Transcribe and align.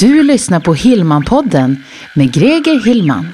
Du 0.00 0.22
lyssnar 0.22 0.60
på 0.60 0.74
Hillmanpodden 0.74 1.84
med 2.14 2.34
Greger 2.34 2.84
Hillman. 2.84 3.26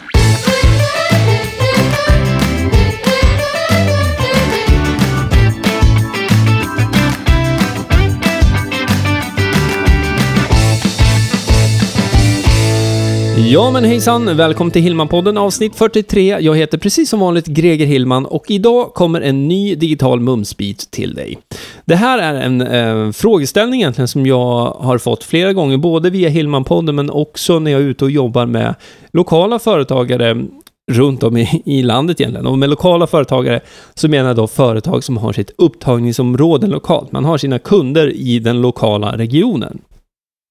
Ja 13.46 13.70
men 13.70 13.84
hejsan, 13.84 14.36
välkommen 14.36 14.70
till 14.70 14.82
Hillman-podden 14.82 15.38
avsnitt 15.38 15.76
43. 15.76 16.38
Jag 16.40 16.56
heter 16.56 16.78
precis 16.78 17.10
som 17.10 17.20
vanligt 17.20 17.46
Greger 17.46 17.86
Hillman 17.86 18.26
och 18.26 18.50
idag 18.50 18.94
kommer 18.94 19.20
en 19.20 19.48
ny 19.48 19.74
digital 19.74 20.20
mumsbit 20.20 20.90
till 20.90 21.14
dig. 21.14 21.38
Det 21.84 21.94
här 21.94 22.18
är 22.18 22.34
en 22.34 22.60
eh, 22.60 23.12
frågeställning 23.12 23.80
egentligen 23.80 24.08
som 24.08 24.26
jag 24.26 24.76
har 24.78 24.98
fått 24.98 25.24
flera 25.24 25.52
gånger, 25.52 25.76
både 25.76 26.10
via 26.10 26.28
Hillman-podden 26.28 26.92
men 26.92 27.10
också 27.10 27.58
när 27.58 27.70
jag 27.70 27.80
är 27.80 27.84
ute 27.84 28.04
och 28.04 28.10
jobbar 28.10 28.46
med 28.46 28.74
lokala 29.12 29.58
företagare 29.58 30.46
runt 30.92 31.22
om 31.22 31.36
i, 31.36 31.62
i 31.64 31.82
landet 31.82 32.20
egentligen. 32.20 32.46
Och 32.46 32.58
med 32.58 32.70
lokala 32.70 33.06
företagare 33.06 33.60
så 33.94 34.08
menar 34.08 34.28
jag 34.28 34.36
då 34.36 34.46
företag 34.46 35.04
som 35.04 35.16
har 35.16 35.32
sitt 35.32 35.50
upptagningsområde 35.58 36.66
lokalt. 36.66 37.12
Man 37.12 37.24
har 37.24 37.38
sina 37.38 37.58
kunder 37.58 38.16
i 38.16 38.38
den 38.38 38.60
lokala 38.60 39.16
regionen. 39.16 39.80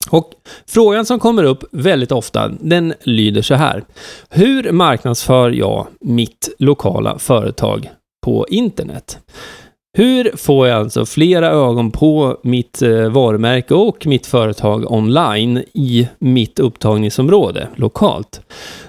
Och 0.09 0.31
frågan 0.67 1.05
som 1.05 1.19
kommer 1.19 1.43
upp 1.43 1.63
väldigt 1.71 2.11
ofta, 2.11 2.47
den 2.47 2.93
lyder 3.03 3.41
så 3.41 3.55
här. 3.55 3.83
Hur 4.29 4.71
marknadsför 4.71 5.49
jag 5.49 5.87
mitt 6.01 6.49
lokala 6.59 7.19
företag 7.19 7.89
på 8.25 8.47
internet? 8.49 9.19
Hur 9.97 10.37
får 10.37 10.67
jag 10.67 10.79
alltså 10.79 11.05
flera 11.05 11.49
ögon 11.49 11.91
på 11.91 12.37
mitt 12.43 12.81
eh, 12.81 13.09
varumärke 13.09 13.73
och 13.73 14.07
mitt 14.07 14.25
företag 14.25 14.91
online 14.91 15.63
i 15.73 16.07
mitt 16.19 16.59
upptagningsområde 16.59 17.67
lokalt? 17.75 18.41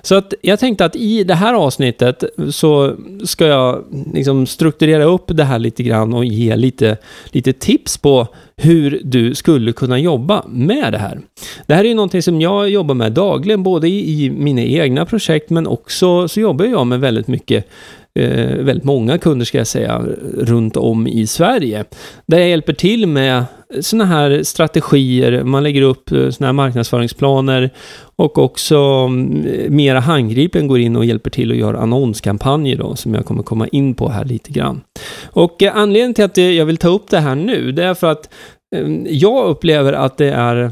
Så 0.02 0.14
att 0.14 0.34
jag 0.42 0.58
tänkte 0.58 0.84
att 0.84 0.96
i 0.96 1.24
det 1.24 1.34
här 1.34 1.54
avsnittet 1.54 2.24
så 2.50 2.94
ska 3.24 3.46
jag 3.46 3.84
liksom 4.14 4.46
strukturera 4.46 5.04
upp 5.04 5.24
det 5.26 5.44
här 5.44 5.58
lite 5.58 5.82
grann 5.82 6.14
och 6.14 6.24
ge 6.24 6.56
lite, 6.56 6.96
lite 7.26 7.52
tips 7.52 7.98
på 7.98 8.26
hur 8.56 9.00
du 9.04 9.34
skulle 9.34 9.72
kunna 9.72 9.98
jobba 9.98 10.44
med 10.48 10.92
det 10.92 10.98
här. 10.98 11.20
Det 11.66 11.74
här 11.74 11.84
är 11.84 11.88
ju 11.88 11.94
någonting 11.94 12.22
som 12.22 12.40
jag 12.40 12.70
jobbar 12.70 12.94
med 12.94 13.12
dagligen, 13.12 13.62
både 13.62 13.88
i, 13.88 14.24
i 14.24 14.30
mina 14.30 14.62
egna 14.62 15.06
projekt 15.06 15.50
men 15.50 15.66
också 15.66 16.28
så 16.28 16.40
jobbar 16.40 16.64
jag 16.64 16.86
med 16.86 17.00
väldigt 17.00 17.28
mycket 17.28 17.66
eh, 18.18 18.56
väldigt 18.56 18.84
många 18.84 19.18
kunder 19.18 19.46
ska 19.46 19.58
jag 19.58 19.66
säga, 19.66 20.02
runt 20.38 20.76
om 20.76 21.06
i 21.06 21.26
Sverige. 21.26 21.84
Där 22.26 22.38
jag 22.38 22.48
hjälper 22.48 22.72
till 22.72 23.06
med 23.06 23.44
sådana 23.80 24.04
här 24.04 24.42
strategier, 24.42 25.44
man 25.44 25.62
lägger 25.62 25.82
upp 25.82 26.12
eh, 26.12 26.30
sådana 26.30 26.46
här 26.46 26.52
marknadsföringsplaner 26.52 27.70
och 28.16 28.38
också 28.38 28.76
mm, 28.76 29.76
mera 29.76 30.00
handgripen 30.00 30.66
går 30.68 30.78
in 30.78 30.96
och 30.96 31.04
hjälper 31.04 31.30
till 31.30 31.50
att 31.50 31.56
göra 31.56 31.78
annonskampanjer 31.78 32.76
då, 32.76 32.96
som 32.96 33.14
jag 33.14 33.24
kommer 33.24 33.42
komma 33.42 33.68
in 33.68 33.94
på 33.94 34.08
här 34.08 34.24
lite 34.24 34.50
grann. 34.50 34.80
Och 35.24 35.62
eh, 35.62 35.76
anledningen 35.76 36.14
till 36.14 36.24
att 36.24 36.36
jag 36.36 36.66
vill 36.66 36.76
ta 36.76 36.88
upp 36.88 37.10
det 37.10 37.20
här 37.20 37.34
nu, 37.34 37.72
det 37.72 37.84
är 37.84 37.94
för 37.94 38.06
att 38.12 38.30
mm, 38.76 39.06
jag 39.10 39.46
upplever 39.46 39.92
att 39.92 40.16
det 40.16 40.30
är 40.30 40.70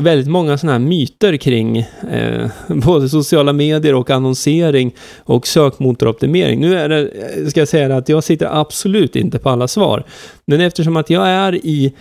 väldigt 0.00 0.28
många 0.28 0.58
sådana 0.58 0.72
här 0.78 0.86
myter 0.86 1.36
kring 1.36 1.78
eh, 2.10 2.50
både 2.68 3.08
sociala 3.08 3.52
medier 3.52 3.94
och 3.94 4.10
annonsering 4.10 4.94
och 5.18 5.46
sökmotoroptimering. 5.46 6.60
Nu 6.60 6.78
är 6.78 6.88
det, 6.88 7.00
eh, 7.00 7.46
ska 7.46 7.60
jag 7.60 7.68
säga 7.68 7.96
att 7.96 8.08
jag 8.08 8.24
sitter 8.24 8.60
absolut 8.60 9.16
inte 9.16 9.38
på 9.38 9.50
alla 9.50 9.68
svar. 9.68 10.04
Men 10.46 10.60
eftersom 10.60 10.96
att 10.96 11.10
jag 11.10 11.28
är 11.28 11.54
i, 11.54 11.92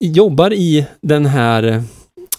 jobbar 0.00 0.52
i 0.52 0.86
den 1.02 1.26
här 1.26 1.82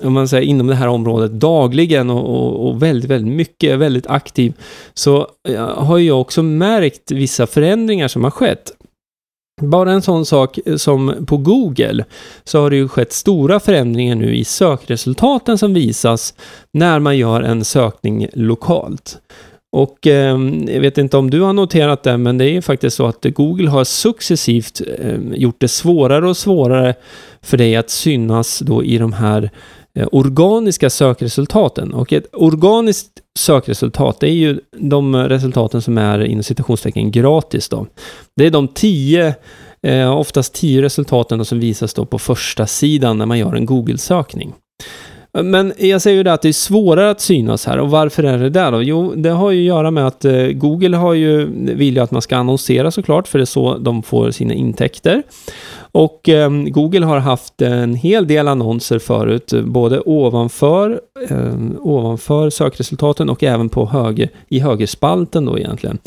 om 0.03 0.13
man 0.13 0.27
säger 0.27 0.47
inom 0.47 0.67
det 0.67 0.75
här 0.75 0.87
området 0.87 1.31
dagligen 1.31 2.09
och, 2.09 2.29
och, 2.29 2.67
och 2.67 2.83
väldigt, 2.83 3.11
väldigt 3.11 3.33
mycket, 3.33 3.79
väldigt 3.79 4.07
aktiv, 4.07 4.53
så 4.93 5.27
eh, 5.49 5.83
har 5.83 5.97
jag 5.97 6.21
också 6.21 6.43
märkt 6.43 7.11
vissa 7.11 7.47
förändringar 7.47 8.07
som 8.07 8.23
har 8.23 8.31
skett. 8.31 8.71
Bara 9.61 9.91
en 9.91 10.01
sån 10.01 10.25
sak 10.25 10.59
eh, 10.65 10.75
som 10.75 11.25
på 11.27 11.37
Google 11.37 12.05
så 12.43 12.61
har 12.61 12.69
det 12.69 12.75
ju 12.75 12.87
skett 12.87 13.13
stora 13.13 13.59
förändringar 13.59 14.15
nu 14.15 14.35
i 14.35 14.43
sökresultaten 14.43 15.57
som 15.57 15.73
visas 15.73 16.33
när 16.73 16.99
man 16.99 17.17
gör 17.17 17.41
en 17.41 17.65
sökning 17.65 18.27
lokalt. 18.33 19.19
Och 19.71 20.07
eh, 20.07 20.37
jag 20.67 20.81
vet 20.81 20.97
inte 20.97 21.17
om 21.17 21.29
du 21.29 21.41
har 21.41 21.53
noterat 21.53 22.03
det, 22.03 22.17
men 22.17 22.37
det 22.37 22.45
är 22.45 22.49
ju 22.49 22.61
faktiskt 22.61 22.95
så 22.95 23.05
att 23.05 23.25
Google 23.25 23.69
har 23.69 23.83
successivt 23.83 24.81
eh, 24.99 25.19
gjort 25.33 25.59
det 25.59 25.67
svårare 25.67 26.29
och 26.29 26.37
svårare 26.37 26.95
för 27.41 27.57
dig 27.57 27.75
att 27.75 27.89
synas 27.89 28.59
då 28.59 28.83
i 28.83 28.97
de 28.97 29.13
här 29.13 29.43
eh, 29.43 29.49
Eh, 29.97 30.07
organiska 30.11 30.89
sökresultaten. 30.89 31.93
Och 31.93 32.13
ett 32.13 32.25
organiskt 32.33 33.11
sökresultat, 33.39 34.19
det 34.19 34.27
är 34.27 34.33
ju 34.33 34.59
de 34.71 35.15
resultaten 35.15 35.81
som 35.81 35.97
är 35.97 36.23
inom 36.23 36.43
citationstecken 36.43 37.11
gratis 37.11 37.69
då. 37.69 37.87
Det 38.35 38.45
är 38.45 38.51
de 38.51 38.67
tio, 38.67 39.35
eh, 39.83 40.17
oftast 40.17 40.53
tio 40.53 40.81
resultaten 40.81 41.45
som 41.45 41.59
visas 41.59 41.93
då 41.93 42.05
på 42.05 42.19
första 42.19 42.67
sidan 42.67 43.17
när 43.17 43.25
man 43.25 43.39
gör 43.39 43.55
en 43.55 43.65
Google-sökning. 43.65 44.53
Men 45.43 45.73
jag 45.77 46.01
säger 46.01 46.17
ju 46.17 46.23
det 46.23 46.33
att 46.33 46.41
det 46.41 46.47
är 46.47 46.53
svårare 46.53 47.09
att 47.09 47.21
synas 47.21 47.65
här 47.65 47.79
och 47.79 47.91
varför 47.91 48.23
är 48.23 48.37
det 48.37 48.49
där 48.49 48.71
då? 48.71 48.81
Jo, 48.83 49.13
det 49.15 49.29
har 49.29 49.51
ju 49.51 49.59
att 49.59 49.65
göra 49.65 49.91
med 49.91 50.07
att 50.07 50.25
eh, 50.25 50.47
Google 50.47 50.97
har 50.97 51.13
ju, 51.13 51.45
vill 51.75 51.95
ju 51.95 52.01
att 52.01 52.11
man 52.11 52.21
ska 52.21 52.37
annonsera 52.37 52.91
såklart, 52.91 53.27
för 53.27 53.39
det 53.39 53.43
är 53.43 53.45
så 53.45 53.77
de 53.77 54.03
får 54.03 54.31
sina 54.31 54.53
intäkter. 54.53 55.23
Och 55.91 56.29
eh, 56.29 56.49
Google 56.49 57.05
har 57.05 57.19
haft 57.19 57.61
en 57.61 57.95
hel 57.95 58.27
del 58.27 58.47
annonser 58.47 58.99
förut, 58.99 59.53
både 59.63 60.01
ovanför, 60.05 61.01
eh, 61.29 61.53
ovanför 61.79 62.49
sökresultaten 62.49 63.29
och 63.29 63.43
även 63.43 63.69
på 63.69 63.85
höger, 63.85 64.29
i 64.47 64.59
högerspalten 64.59 65.45
då 65.45 65.57
egentligen. 65.57 65.97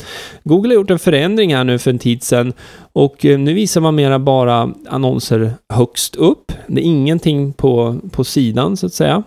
Google 0.43 0.69
har 0.69 0.75
gjort 0.75 0.91
en 0.91 0.99
förändring 0.99 1.55
här 1.55 1.63
nu 1.63 1.79
för 1.79 1.91
en 1.91 1.99
tid 1.99 2.23
sedan 2.23 2.53
och 2.93 3.25
eh, 3.25 3.39
nu 3.39 3.53
visar 3.53 3.81
man 3.81 3.95
mera 3.95 4.19
bara 4.19 4.73
annonser 4.89 5.53
högst 5.69 6.15
upp. 6.15 6.51
Det 6.67 6.81
är 6.81 6.85
ingenting 6.85 7.53
på, 7.53 7.99
på 8.11 8.23
sidan 8.23 8.77
så 8.77 8.85
att 8.85 8.93
säga, 8.93 9.20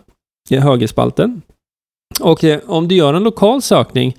högerspalten. 0.50 1.42
Och 2.20 2.44
eh, 2.44 2.60
om 2.66 2.88
du 2.88 2.94
gör 2.94 3.14
en 3.14 3.22
lokal 3.22 3.62
sökning 3.62 4.16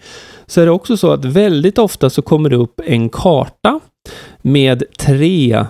så 0.48 0.62
är 0.62 0.66
det 0.66 0.72
också 0.72 0.98
så 0.98 1.12
att 1.12 1.26
väldigt 1.26 1.78
ofta 1.78 2.10
så 2.10 2.22
kommer 2.22 2.50
det 2.50 2.56
upp 2.56 2.82
en 2.86 3.10
karta 3.10 3.80
med 4.42 4.84
tre 4.98 5.66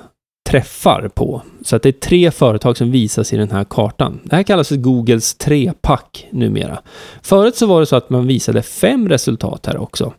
träffar 0.49 1.09
på. 1.15 1.41
Så 1.61 1.75
att 1.75 1.83
det 1.83 1.89
är 1.89 1.93
tre 2.09 2.31
företag 2.31 2.77
som 2.77 2.91
visas 2.91 3.33
i 3.33 3.37
den 3.37 3.51
här 3.51 3.63
kartan. 3.63 4.19
Det 4.23 4.35
här 4.35 4.43
kallas 4.43 4.67
för 4.67 4.75
Googles 4.75 5.35
trepack 5.35 6.27
numera. 6.31 6.79
Förut 7.21 7.55
så 7.55 7.65
var 7.65 7.79
det 7.79 7.85
så 7.85 7.95
att 7.95 8.09
man 8.09 8.27
visade 8.27 8.61
fem 8.61 9.09
resultat 9.09 9.65
här 9.65 9.77
också. 9.77 10.13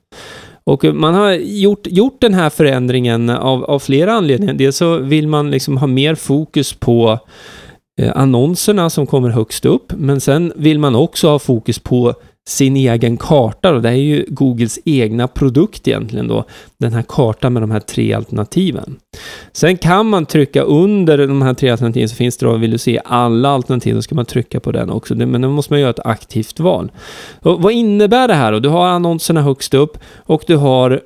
Och 0.64 0.84
eh, 0.84 0.92
man 0.92 1.14
har 1.14 1.32
gjort, 1.32 1.86
gjort 1.86 2.20
den 2.20 2.34
här 2.34 2.50
förändringen 2.50 3.30
av, 3.30 3.64
av 3.64 3.78
flera 3.78 4.12
anledningar. 4.12 4.54
Dels 4.54 4.76
så 4.76 4.98
vill 4.98 5.28
man 5.28 5.50
liksom 5.50 5.76
ha 5.76 5.86
mer 5.86 6.14
fokus 6.14 6.72
på 6.72 7.18
Eh, 8.00 8.12
annonserna 8.16 8.90
som 8.90 9.06
kommer 9.06 9.30
högst 9.30 9.64
upp, 9.64 9.92
men 9.96 10.20
sen 10.20 10.52
vill 10.56 10.78
man 10.78 10.94
också 10.94 11.28
ha 11.28 11.38
fokus 11.38 11.78
på 11.78 12.14
sin 12.48 12.76
egen 12.76 13.16
karta 13.16 13.74
och 13.74 13.82
det 13.82 13.88
är 13.88 13.92
ju 13.92 14.24
Googles 14.28 14.78
egna 14.84 15.28
produkt 15.28 15.88
egentligen 15.88 16.28
då. 16.28 16.44
Den 16.78 16.92
här 16.92 17.04
kartan 17.08 17.52
med 17.52 17.62
de 17.62 17.70
här 17.70 17.80
tre 17.80 18.12
alternativen. 18.12 18.96
Sen 19.52 19.76
kan 19.76 20.06
man 20.06 20.26
trycka 20.26 20.62
under 20.62 21.18
de 21.18 21.42
här 21.42 21.54
tre 21.54 21.70
alternativen 21.70 22.08
så 22.08 22.14
finns 22.14 22.36
det 22.36 22.46
då, 22.46 22.56
vill 22.56 22.70
du 22.70 22.78
se 22.78 23.00
alla 23.04 23.48
alternativ, 23.48 23.94
då 23.94 24.02
ska 24.02 24.14
man 24.14 24.24
trycka 24.24 24.60
på 24.60 24.72
den 24.72 24.90
också. 24.90 25.14
Men 25.14 25.40
då 25.40 25.48
måste 25.48 25.72
man 25.72 25.80
göra 25.80 25.90
ett 25.90 26.06
aktivt 26.06 26.60
val. 26.60 26.92
Och 27.40 27.62
vad 27.62 27.72
innebär 27.72 28.28
det 28.28 28.34
här 28.34 28.52
då? 28.52 28.58
Du 28.58 28.68
har 28.68 28.86
annonserna 28.86 29.42
högst 29.42 29.74
upp 29.74 29.98
och 30.16 30.44
du 30.46 30.56
har 30.56 31.00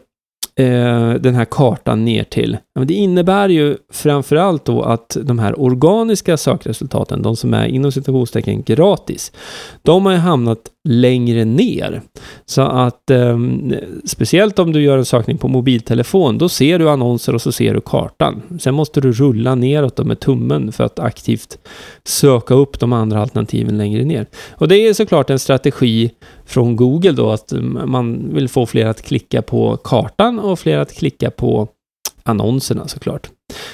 eh, 0.61 1.15
den 1.15 1.35
här 1.35 1.45
kartan 1.45 2.05
ner 2.05 2.25
till. 2.25 2.57
Ja, 2.75 2.85
det 2.85 2.95
innebär 2.95 3.49
ju 3.49 3.77
framförallt 3.93 4.65
då 4.65 4.83
att 4.83 5.17
de 5.23 5.39
här 5.39 5.61
organiska 5.61 6.37
sökresultaten, 6.37 7.23
de 7.23 7.37
som 7.37 7.55
är 7.55 7.67
inom 7.67 7.93
citationstecken 7.93 8.63
gratis, 8.63 9.33
de 9.83 10.07
har 10.07 10.13
ju 10.13 10.19
hamnat 10.19 10.59
längre 10.89 11.45
ner. 11.45 12.03
Så 12.47 12.63
att 12.63 13.11
eh, 13.11 13.39
speciellt 14.05 14.59
om 14.59 14.73
du 14.73 14.83
gör 14.83 14.99
en 14.99 15.05
sökning 15.05 15.39
på 15.39 15.49
mobiltelefon, 15.49 16.39
då 16.39 16.49
ser 16.49 16.79
du 16.79 16.91
annonser 16.91 17.35
och 17.35 17.43
så 17.43 17.53
ser 17.53 17.75
du 17.75 17.81
kartan. 17.81 18.43
Sen 18.61 18.75
måste 18.75 19.01
du 19.01 19.13
rulla 19.13 19.55
neråt 19.55 20.07
med 20.07 20.21
tummen 20.21 20.73
för 20.73 20.85
att 20.85 20.99
aktivt 20.99 21.59
söka 22.05 22.55
upp 22.55 22.81
de 22.81 22.93
andra 22.93 23.21
alternativen 23.21 23.79
längre 23.79 24.05
ner. 24.05 24.27
Och 24.51 24.69
det 24.69 24.77
är 24.77 24.95
såklart 24.95 25.31
en 25.31 25.39
strategi 25.39 26.11
från 26.47 26.77
Google 26.77 27.13
då 27.13 27.31
att 27.31 27.53
mm, 27.53 27.91
man 27.91 28.35
vill 28.35 28.49
få 28.49 28.67
fler 28.67 28.87
att 28.87 29.03
klicka 29.03 29.43
på 29.43 29.77
kartan 29.77 30.39
och 30.39 30.59
fler 30.59 30.79
att 30.79 30.93
klicka 30.93 31.31
på 31.31 31.69
annonserna 32.23 32.89
såklart. 32.89 33.31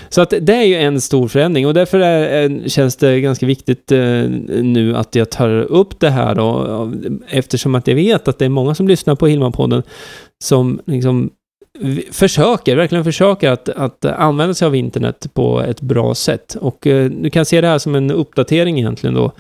Så 0.09 0.21
att 0.21 0.35
det 0.41 0.55
är 0.55 0.63
ju 0.63 0.75
en 0.75 1.01
stor 1.01 1.29
förändring 1.29 1.67
och 1.67 1.75
därför 1.75 2.01
är, 2.01 2.69
känns 2.69 2.97
det 2.97 3.21
ganska 3.21 3.47
viktigt 3.47 3.93
eh, 3.93 3.99
nu 4.63 4.97
att 4.97 5.15
jag 5.15 5.31
tar 5.31 5.49
upp 5.49 6.01
det 6.01 6.11
här 6.11 6.35
då, 6.35 6.93
eftersom 7.29 7.75
att 7.75 7.87
jag 7.87 7.95
vet 7.95 8.29
att 8.29 8.39
det 8.39 8.45
är 8.45 8.49
många 8.49 8.75
som 8.75 8.89
lyssnar 8.89 9.15
på 9.15 9.29
Hilma-podden 9.29 9.83
som 10.45 10.81
liksom 10.85 11.31
försöker, 12.11 12.77
verkligen 12.77 13.05
försöker 13.05 13.51
att, 13.51 13.69
att 13.69 14.05
använda 14.05 14.55
sig 14.55 14.67
av 14.67 14.77
internet 14.77 15.27
på 15.35 15.61
ett 15.61 15.81
bra 15.81 16.15
sätt. 16.15 16.57
Och 16.61 16.87
eh, 16.87 17.11
du 17.11 17.31
kan 17.31 17.45
se 17.45 17.61
det 17.61 17.67
här 17.67 17.79
som 17.79 17.95
en 17.95 18.11
uppdatering 18.11 18.79
egentligen 18.79 19.15
då 19.15 19.33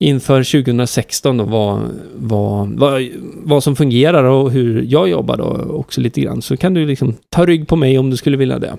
inför 0.00 0.62
2016 0.62 1.36
då 1.36 1.44
vad, 1.44 1.80
vad, 2.14 2.78
vad, 2.78 3.08
vad 3.34 3.64
som 3.64 3.76
fungerar 3.76 4.24
och 4.24 4.50
hur 4.50 4.82
jag 4.88 5.08
jobbar 5.08 5.36
då 5.36 5.74
också 5.76 6.00
lite 6.00 6.20
grann. 6.20 6.42
Så 6.42 6.56
kan 6.56 6.74
du 6.74 6.86
liksom 6.86 7.14
ta 7.28 7.46
rygg 7.46 7.68
på 7.68 7.76
mig 7.76 7.98
om 7.98 8.10
du 8.10 8.16
skulle 8.16 8.36
vilja 8.36 8.58
det. 8.58 8.76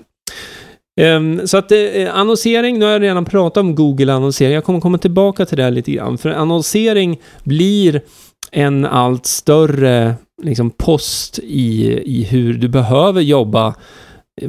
Um, 1.00 1.46
så 1.46 1.56
att 1.56 1.72
eh, 1.72 2.14
annonsering, 2.14 2.78
nu 2.78 2.84
har 2.84 2.92
jag 2.92 3.02
redan 3.02 3.24
pratat 3.24 3.60
om 3.60 3.74
Google-annonsering. 3.74 4.54
Jag 4.54 4.64
kommer 4.64 4.80
komma 4.80 4.98
tillbaka 4.98 5.46
till 5.46 5.56
det 5.56 5.62
här 5.62 5.70
lite 5.70 5.92
grann. 5.92 6.18
För 6.18 6.30
annonsering 6.30 7.20
blir 7.44 8.02
en 8.50 8.84
allt 8.84 9.26
större 9.26 10.14
liksom, 10.42 10.70
post 10.70 11.38
i, 11.42 12.00
i 12.04 12.24
hur 12.24 12.54
du 12.54 12.68
behöver 12.68 13.20
jobba 13.20 13.74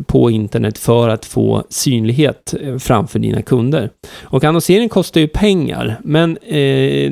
på 0.05 0.31
internet 0.31 0.77
för 0.77 1.09
att 1.09 1.25
få 1.25 1.63
synlighet 1.69 2.53
eh, 2.61 2.77
framför 2.77 3.19
dina 3.19 3.41
kunder. 3.41 3.89
Och 4.21 4.43
annonsering 4.43 4.89
kostar 4.89 5.21
ju 5.21 5.27
pengar, 5.27 5.99
men 6.03 6.37
eh, 6.37 7.11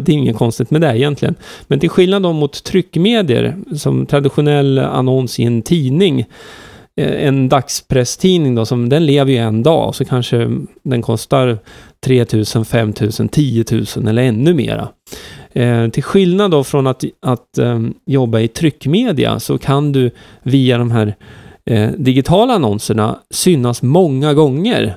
det 0.00 0.08
är 0.08 0.10
inget 0.10 0.36
konstigt 0.36 0.70
med 0.70 0.80
det 0.80 0.98
egentligen. 0.98 1.34
Men 1.66 1.80
till 1.80 1.90
skillnad 1.90 2.22
då 2.22 2.32
mot 2.32 2.64
tryckmedier, 2.64 3.56
som 3.76 4.06
traditionell 4.06 4.78
annons 4.78 5.40
i 5.40 5.44
en 5.44 5.62
tidning, 5.62 6.20
eh, 6.96 7.26
en 7.26 7.48
dagspresstidning 7.48 8.54
då, 8.54 8.66
som 8.66 8.88
den 8.88 9.06
lever 9.06 9.32
ju 9.32 9.38
en 9.38 9.62
dag, 9.62 9.94
så 9.94 10.04
kanske 10.04 10.50
den 10.82 11.02
kostar 11.02 11.58
3 12.00 12.26
000, 12.54 12.64
5 12.64 12.92
000, 13.00 13.28
10 13.28 13.64
000 13.96 14.08
eller 14.08 14.22
ännu 14.22 14.54
mera. 14.54 14.88
Eh, 15.52 15.88
till 15.88 16.02
skillnad 16.02 16.50
då 16.50 16.64
från 16.64 16.86
att, 16.86 17.04
att 17.22 17.58
eh, 17.58 17.80
jobba 18.06 18.40
i 18.40 18.48
tryckmedia 18.48 19.40
så 19.40 19.58
kan 19.58 19.92
du 19.92 20.10
via 20.42 20.78
de 20.78 20.90
här 20.90 21.14
eh, 21.68 21.90
digitala 21.98 22.54
annonserna 22.54 23.18
synas 23.30 23.82
många 23.82 24.34
gånger. 24.34 24.96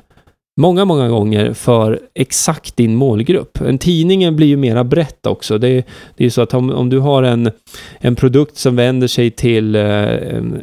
Många, 0.57 0.85
många 0.85 1.09
gånger 1.09 1.53
för 1.53 1.99
exakt 2.13 2.77
din 2.77 2.95
målgrupp. 2.95 3.61
En 3.61 3.77
tidning 3.77 4.35
blir 4.35 4.47
ju 4.47 4.57
mera 4.57 4.83
brett 4.83 5.25
också. 5.25 5.57
Det 5.57 5.67
är, 5.67 5.83
det 6.17 6.23
är 6.23 6.23
ju 6.23 6.29
så 6.29 6.41
att 6.41 6.53
om, 6.53 6.69
om 6.69 6.89
du 6.89 6.99
har 6.99 7.23
en, 7.23 7.51
en 7.99 8.15
produkt 8.15 8.57
som 8.57 8.75
vänder 8.75 9.07
sig 9.07 9.31
till 9.31 9.75
eh, 9.75 9.83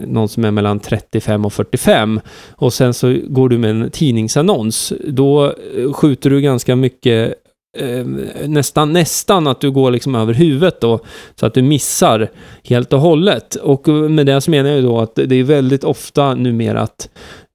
någon 0.07 0.29
som 0.29 0.45
är 0.45 0.51
mellan 0.51 0.81
35 0.81 1.45
och 1.45 1.53
45 1.53 2.21
och 2.51 2.73
sen 2.73 2.95
så 2.95 3.17
går 3.29 3.49
du 3.49 3.59
med 3.59 3.71
en 3.71 3.91
tidningsannons, 3.91 4.93
då 5.09 5.45
eh, 5.47 5.93
skjuter 5.93 6.31
du 6.31 6.41
ganska 6.41 6.77
mycket 6.77 7.35
eh, 7.79 8.07
nästan, 8.49 8.93
nästan 8.93 9.47
att 9.47 9.61
du 9.61 9.71
går 9.71 9.91
liksom 9.91 10.15
över 10.15 10.35
huvudet 10.35 10.81
då, 10.81 11.01
så 11.35 11.47
att 11.47 11.55
du 11.55 11.63
missar 11.63 12.31
helt 12.65 12.93
och 12.93 13.01
hållet. 13.01 13.55
Och 13.55 13.89
med 13.89 14.27
det 14.27 14.41
så 14.41 14.51
menar 14.51 14.71
jag 14.71 14.85
då 14.85 15.01
att 15.01 15.15
det 15.15 15.35
är 15.35 15.45
väldigt 15.45 15.85
ofta 15.85 16.35
numera 16.35 16.81
att 16.81 17.11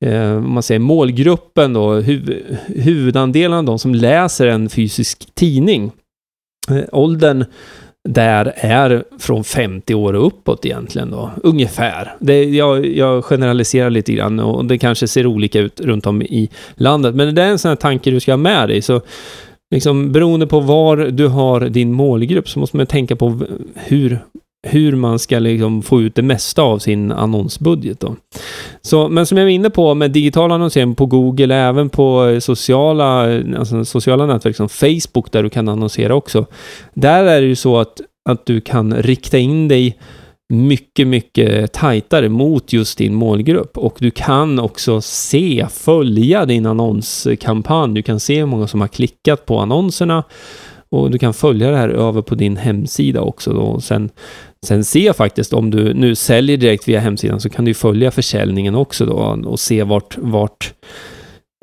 eh, 0.06 0.40
man 0.40 0.64
säger 0.64 0.80
målgruppen 0.80 1.74
då, 1.74 1.94
huv, 1.94 2.58
huvudandelen 2.68 3.58
av 3.58 3.64
de 3.64 3.80
som 3.80 3.96
läser 3.96 4.48
en 4.48 4.70
fysisk 4.70 5.36
tidning, 5.36 5.92
eh, 6.70 6.84
åldern 6.92 7.46
där 8.10 8.54
är 8.56 9.04
från 9.20 9.44
50 9.44 9.94
år 9.94 10.14
och 10.14 10.28
uppåt 10.28 10.66
egentligen 10.66 11.12
då, 11.12 11.32
ungefär. 11.44 12.16
Det, 12.20 12.44
jag, 12.44 12.86
jag 12.86 13.26
generaliserar 13.26 13.90
lite 13.90 14.14
grann 14.14 14.40
och 14.40 14.66
det 14.66 14.78
kanske 14.78 15.08
ser 15.08 15.28
olika 15.28 15.60
ut 15.60 15.82
runt 15.82 16.06
om 16.06 16.22
i 16.22 16.50
landet, 16.76 17.16
men 17.16 17.36
det 17.36 17.44
är 17.44 17.48
en 17.48 17.60
sån 17.60 17.70
här 17.70 17.76
tanke 17.76 18.12
du 18.12 18.20
ska 18.20 18.32
ha 18.32 18.38
med 18.38 18.70
dig. 18.70 18.82
Så 18.82 19.02
liksom, 19.74 20.12
beroende 20.12 20.48
på 20.48 20.60
var 20.60 20.98
du 20.98 21.28
har 21.28 21.62
din 21.62 21.94
målgrupp 21.94 22.50
så 22.50 22.60
måste 22.60 22.78
man 22.78 22.86
tänka 22.86 23.16
på 23.16 23.40
hur, 23.76 24.20
hur 24.68 24.96
man 24.96 25.20
ska 25.20 25.40
liksom 25.40 25.82
få 25.82 26.02
ut 26.02 26.16
det 26.16 26.22
mesta 26.22 26.62
av 26.62 26.80
sin 26.80 27.12
annonsbudget. 27.12 28.00
Då. 28.00 28.16
Så, 28.82 29.10
men 29.10 29.26
som 29.26 29.38
jag 29.38 29.46
var 29.46 29.52
inne 29.52 29.70
på 29.70 29.94
med 29.94 30.12
digital 30.12 30.52
annonsering 30.52 30.96
på 30.96 31.06
Google, 31.06 31.56
även 31.56 31.90
på 31.90 32.38
sociala, 32.42 33.22
alltså 33.58 33.86
sociala 33.86 34.26
nätverk 34.26 34.56
som 34.56 34.70
Facebook 34.70 35.32
där 35.32 35.44
du 35.44 35.50
kan 35.50 35.70
annonsera 35.70 36.16
också. 36.16 36.46
Där 36.94 37.24
är 37.24 37.42
det 37.42 37.48
ju 37.48 37.56
så 37.56 37.78
att, 37.78 38.02
att 38.30 38.46
du 38.46 38.62
kan 38.62 38.96
rikta 38.96 39.38
in 39.38 39.68
dig 39.68 39.98
mycket, 40.50 41.08
mycket 41.08 41.74
tajtare 41.74 42.30
mot 42.30 42.74
just 42.74 42.98
din 42.98 43.14
målgrupp. 43.14 43.78
Och 43.78 43.98
du 44.00 44.12
kan 44.12 44.60
också 44.60 45.02
se, 45.02 45.68
följa 45.72 46.46
din 46.46 46.66
annonskampanj. 46.66 47.94
Du 47.94 48.02
kan 48.02 48.20
se 48.20 48.40
hur 48.40 48.46
många 48.46 48.68
som 48.68 48.82
har 48.82 48.88
klickat 48.88 49.46
på 49.46 49.60
annonserna. 49.60 50.24
Och 50.90 51.12
du 51.12 51.18
kan 51.18 51.34
följa 51.34 51.72
det 51.72 51.78
här 51.78 51.90
över 51.90 52.22
på 52.22 52.36
din 52.36 52.58
hemsida 52.58 53.22
också. 53.22 53.54
Då. 53.54 53.80
Sen, 53.80 54.10
sen 54.66 54.84
se 54.84 55.14
faktiskt, 55.14 55.54
om 55.54 55.72
du 55.72 55.94
nu 55.94 56.16
säljer 56.16 56.58
direkt 56.58 56.88
via 56.88 57.00
hemsidan, 57.00 57.40
så 57.40 57.50
kan 57.50 57.66
du 57.66 57.74
följa 57.74 58.12
försäljningen 58.12 58.76
också 58.76 59.06
då 59.06 59.38
och 59.46 59.60
se 59.60 59.84
vart, 59.84 60.18
vart 60.18 60.74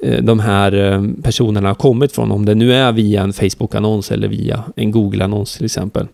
eh, 0.02 0.22
de 0.22 0.40
här 0.40 0.72
eh, 0.72 1.02
personerna 1.22 1.68
har 1.68 1.74
kommit 1.74 2.12
från. 2.12 2.32
Om 2.32 2.44
det 2.44 2.54
nu 2.54 2.74
är 2.74 2.92
via 2.92 3.22
en 3.22 3.32
Facebook-annons 3.32 4.12
eller 4.12 4.28
via 4.28 4.64
en 4.76 4.90
Google-annons 4.90 5.56
till 5.56 5.64
exempel. 5.64 6.06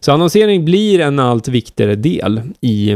Så 0.00 0.12
annonsering 0.12 0.64
blir 0.64 1.00
en 1.00 1.18
allt 1.18 1.48
viktigare 1.48 1.94
del 1.94 2.40
i, 2.60 2.90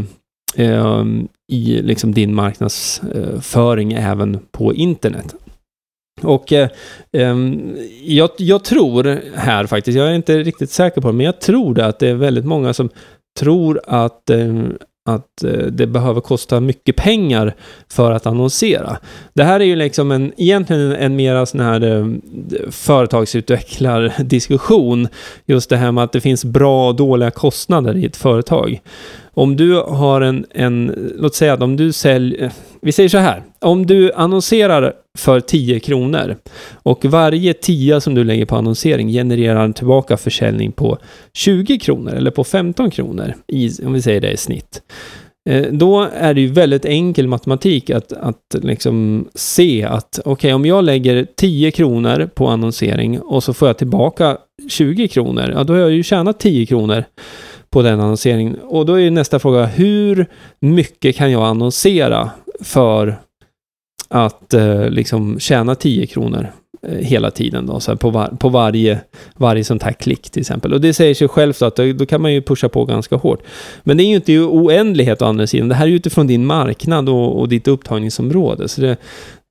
eh, 0.57 1.05
i 1.53 1.83
liksom 1.83 2.15
din 2.15 2.35
marknadsföring 2.35 3.93
även 3.93 4.39
på 4.51 4.75
internet. 4.75 5.35
Och 6.23 6.53
eh, 6.53 6.69
ehm, 7.13 7.77
jag, 8.03 8.31
jag, 8.39 8.65
tror 8.65 9.21
här 9.37 9.67
faktiskt, 9.67 9.99
jag 9.99 10.09
är 10.09 10.15
inte 10.15 10.39
riktigt 10.39 10.71
säker 10.71 11.01
på 11.01 11.09
det, 11.09 11.15
men 11.15 11.27
jag 11.27 11.41
tror 11.41 11.75
det 11.75 11.87
att 11.87 11.99
det 11.99 12.09
är 12.09 12.15
väldigt 12.15 12.45
många 12.45 12.73
som 12.73 12.91
tror 13.39 13.81
att 13.87 14.31
eh, 14.31 14.65
att 15.09 15.45
eh, 15.45 15.53
det 15.53 15.87
behöver 15.87 16.21
kosta 16.21 16.61
mycket 16.61 16.97
pengar 16.97 17.55
för 17.89 18.11
att 18.11 18.27
annonsera. 18.27 18.99
Det 19.35 19.45
här 19.45 19.61
är 19.61 19.65
ju 19.65 19.77
liksom 19.77 20.11
en, 20.11 20.33
egentligen 20.37 20.93
en, 20.93 21.17
mera 21.17 21.47
sån 21.47 21.61
här 21.61 21.97
eh, 21.97 22.07
företagsutvecklardiskussion. 22.71 25.09
Just 25.47 25.71
det 25.71 25.77
här 25.77 25.93
med 25.93 26.05
att 26.05 26.13
det 26.13 26.21
finns 26.21 26.45
bra 26.45 26.89
och 26.89 26.97
dåliga 26.97 27.31
kostnader 27.31 27.97
i 27.97 28.07
ett 28.07 28.17
företag. 28.17 28.81
Om 29.35 29.57
du 29.57 29.75
har 29.75 30.21
en, 30.21 30.47
en 30.51 30.95
låt 31.19 31.35
säga 31.35 31.53
att 31.53 31.63
om 31.63 31.77
du 31.77 31.93
säljer, 31.93 32.53
vi 32.83 32.93
säger 32.93 33.09
så 33.09 33.19
här, 33.19 33.43
om 33.59 33.87
du 33.87 34.13
annonserar 34.13 34.93
för 35.19 35.41
10 35.41 35.81
kronor 35.81 36.37
och 36.73 37.05
varje 37.05 37.55
10 37.55 38.01
som 38.01 38.15
du 38.15 38.25
lägger 38.25 38.47
på 38.47 38.57
annonsering 38.57 39.09
genererar 39.09 39.73
tillbaka 39.73 40.17
försäljning 40.17 40.73
på 40.73 40.99
20 41.33 41.79
kronor 41.79 42.15
eller 42.15 42.31
på 42.31 42.45
15 42.45 42.91
kronor, 42.91 43.35
i, 43.47 43.85
om 43.87 43.93
vi 43.93 44.03
säger 44.03 44.21
det 44.21 44.33
i 44.33 44.37
snitt. 44.37 44.83
Eh, 45.49 45.67
då 45.73 46.09
är 46.15 46.35
det 46.35 46.41
ju 46.41 46.47
väldigt 46.47 46.85
enkel 46.85 47.29
matematik 47.29 47.91
att, 47.91 48.13
att 48.13 48.57
liksom 48.63 49.29
se 49.35 49.85
att 49.85 50.19
okej, 50.19 50.33
okay, 50.33 50.53
om 50.53 50.67
jag 50.67 50.85
lägger 50.85 51.27
10 51.37 51.71
kronor 51.71 52.31
på 52.35 52.49
annonsering 52.49 53.21
och 53.21 53.45
så 53.45 53.55
får 53.55 53.69
jag 53.69 53.79
tillbaka 53.79 54.39
20 54.69 55.09
kronor, 55.09 55.53
ja 55.55 55.65
då 55.65 55.73
har 55.73 55.81
jag 55.81 55.91
ju 55.91 56.03
tjänat 56.03 56.41
10 56.41 56.67
kronor 56.67 57.05
på 57.73 57.83
den 57.83 58.01
annonseringen. 58.01 58.59
Och 58.63 58.87
då 58.87 58.95
är 58.95 58.99
ju 58.99 59.11
nästa 59.11 59.39
fråga, 59.39 59.67
hur 59.67 60.27
mycket 60.61 61.17
kan 61.17 61.33
jag 61.33 61.43
annonsera 61.43 62.31
för 62.61 63.19
att 64.09 64.55
eh, 64.55 64.91
liksom 64.91 65.41
tjäna 65.41 65.75
10 65.75 66.07
kronor 66.07 66.53
eh, 66.87 66.99
hela 66.99 67.31
tiden 67.31 67.67
då, 67.67 67.81
så 67.81 67.97
på, 67.97 68.11
var, 68.11 68.27
på 68.27 68.49
varje, 68.49 69.01
varje 69.37 69.65
sånt 69.65 69.83
här 69.83 69.93
klick 69.93 70.31
till 70.31 70.41
exempel. 70.41 70.73
Och 70.73 70.81
det 70.81 70.95
säger 70.95 71.15
sig 71.15 71.29
självt 71.29 71.63
att 71.63 71.77
då, 71.77 71.93
då, 71.93 72.07
kan 72.07 72.23
man 72.23 72.33
ju 72.33 72.43
pusha 72.43 72.69
på 72.69 72.85
ganska 72.85 73.17
hårt. 73.17 73.43
Men 73.83 73.97
det 73.97 74.03
är 74.03 74.07
ju 74.07 74.15
inte 74.15 74.33
i 74.33 74.39
oändlighet 74.39 75.23
å 75.23 75.25
andra 75.25 75.47
sidan. 75.47 75.69
Det 75.69 75.75
här 75.75 75.87
är 75.87 75.91
utifrån 75.91 76.27
din 76.27 76.47
marknad 76.47 77.09
och, 77.09 77.41
och 77.41 77.49
ditt 77.49 77.69
upptagningsområde. 77.69 78.69
Så 78.69 78.81
det, 78.81 78.97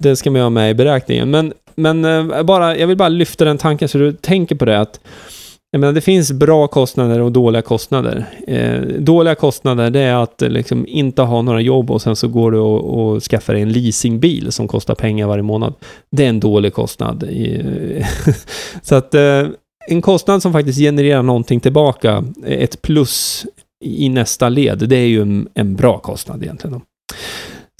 det 0.03 0.15
ska 0.15 0.31
man 0.31 0.41
ha 0.41 0.49
med 0.49 0.71
i 0.71 0.73
beräkningen. 0.73 1.31
Men, 1.31 1.53
men 1.75 2.05
eh, 2.05 2.43
bara, 2.43 2.77
jag 2.77 2.87
vill 2.87 2.97
bara 2.97 3.09
lyfta 3.09 3.45
den 3.45 3.57
tanken 3.57 3.87
så 3.87 3.97
du 3.97 4.13
tänker 4.13 4.55
på 4.55 4.65
det 4.65 4.79
att 4.79 4.99
jag 5.71 5.79
menar, 5.79 5.93
det 5.93 6.01
finns 6.01 6.31
bra 6.31 6.67
kostnader 6.67 7.19
och 7.19 7.31
dåliga 7.31 7.61
kostnader. 7.61 8.25
Eh, 8.47 8.81
dåliga 8.81 9.35
kostnader 9.35 9.89
det 9.89 9.99
är 9.99 10.15
att 10.15 10.41
eh, 10.41 10.49
liksom, 10.49 10.85
inte 10.87 11.21
ha 11.21 11.41
några 11.41 11.61
jobb 11.61 11.91
och 11.91 12.01
sen 12.01 12.15
så 12.15 12.27
går 12.27 12.51
du 12.51 12.57
och, 12.57 12.99
och 12.99 13.23
skaffar 13.23 13.53
dig 13.53 13.61
en 13.61 13.71
leasingbil 13.71 14.51
som 14.51 14.67
kostar 14.67 14.95
pengar 14.95 15.27
varje 15.27 15.43
månad. 15.43 15.73
Det 16.11 16.25
är 16.25 16.29
en 16.29 16.39
dålig 16.39 16.73
kostnad. 16.73 17.23
så 18.81 18.95
att 18.95 19.13
eh, 19.13 19.47
en 19.87 20.01
kostnad 20.01 20.41
som 20.41 20.53
faktiskt 20.53 20.79
genererar 20.79 21.23
någonting 21.23 21.59
tillbaka, 21.59 22.23
ett 22.45 22.81
plus 22.81 23.45
i 23.85 24.09
nästa 24.09 24.49
led, 24.49 24.89
det 24.89 24.97
är 24.97 25.07
ju 25.07 25.21
en, 25.21 25.47
en 25.53 25.75
bra 25.75 25.97
kostnad 25.97 26.43
egentligen. 26.43 26.81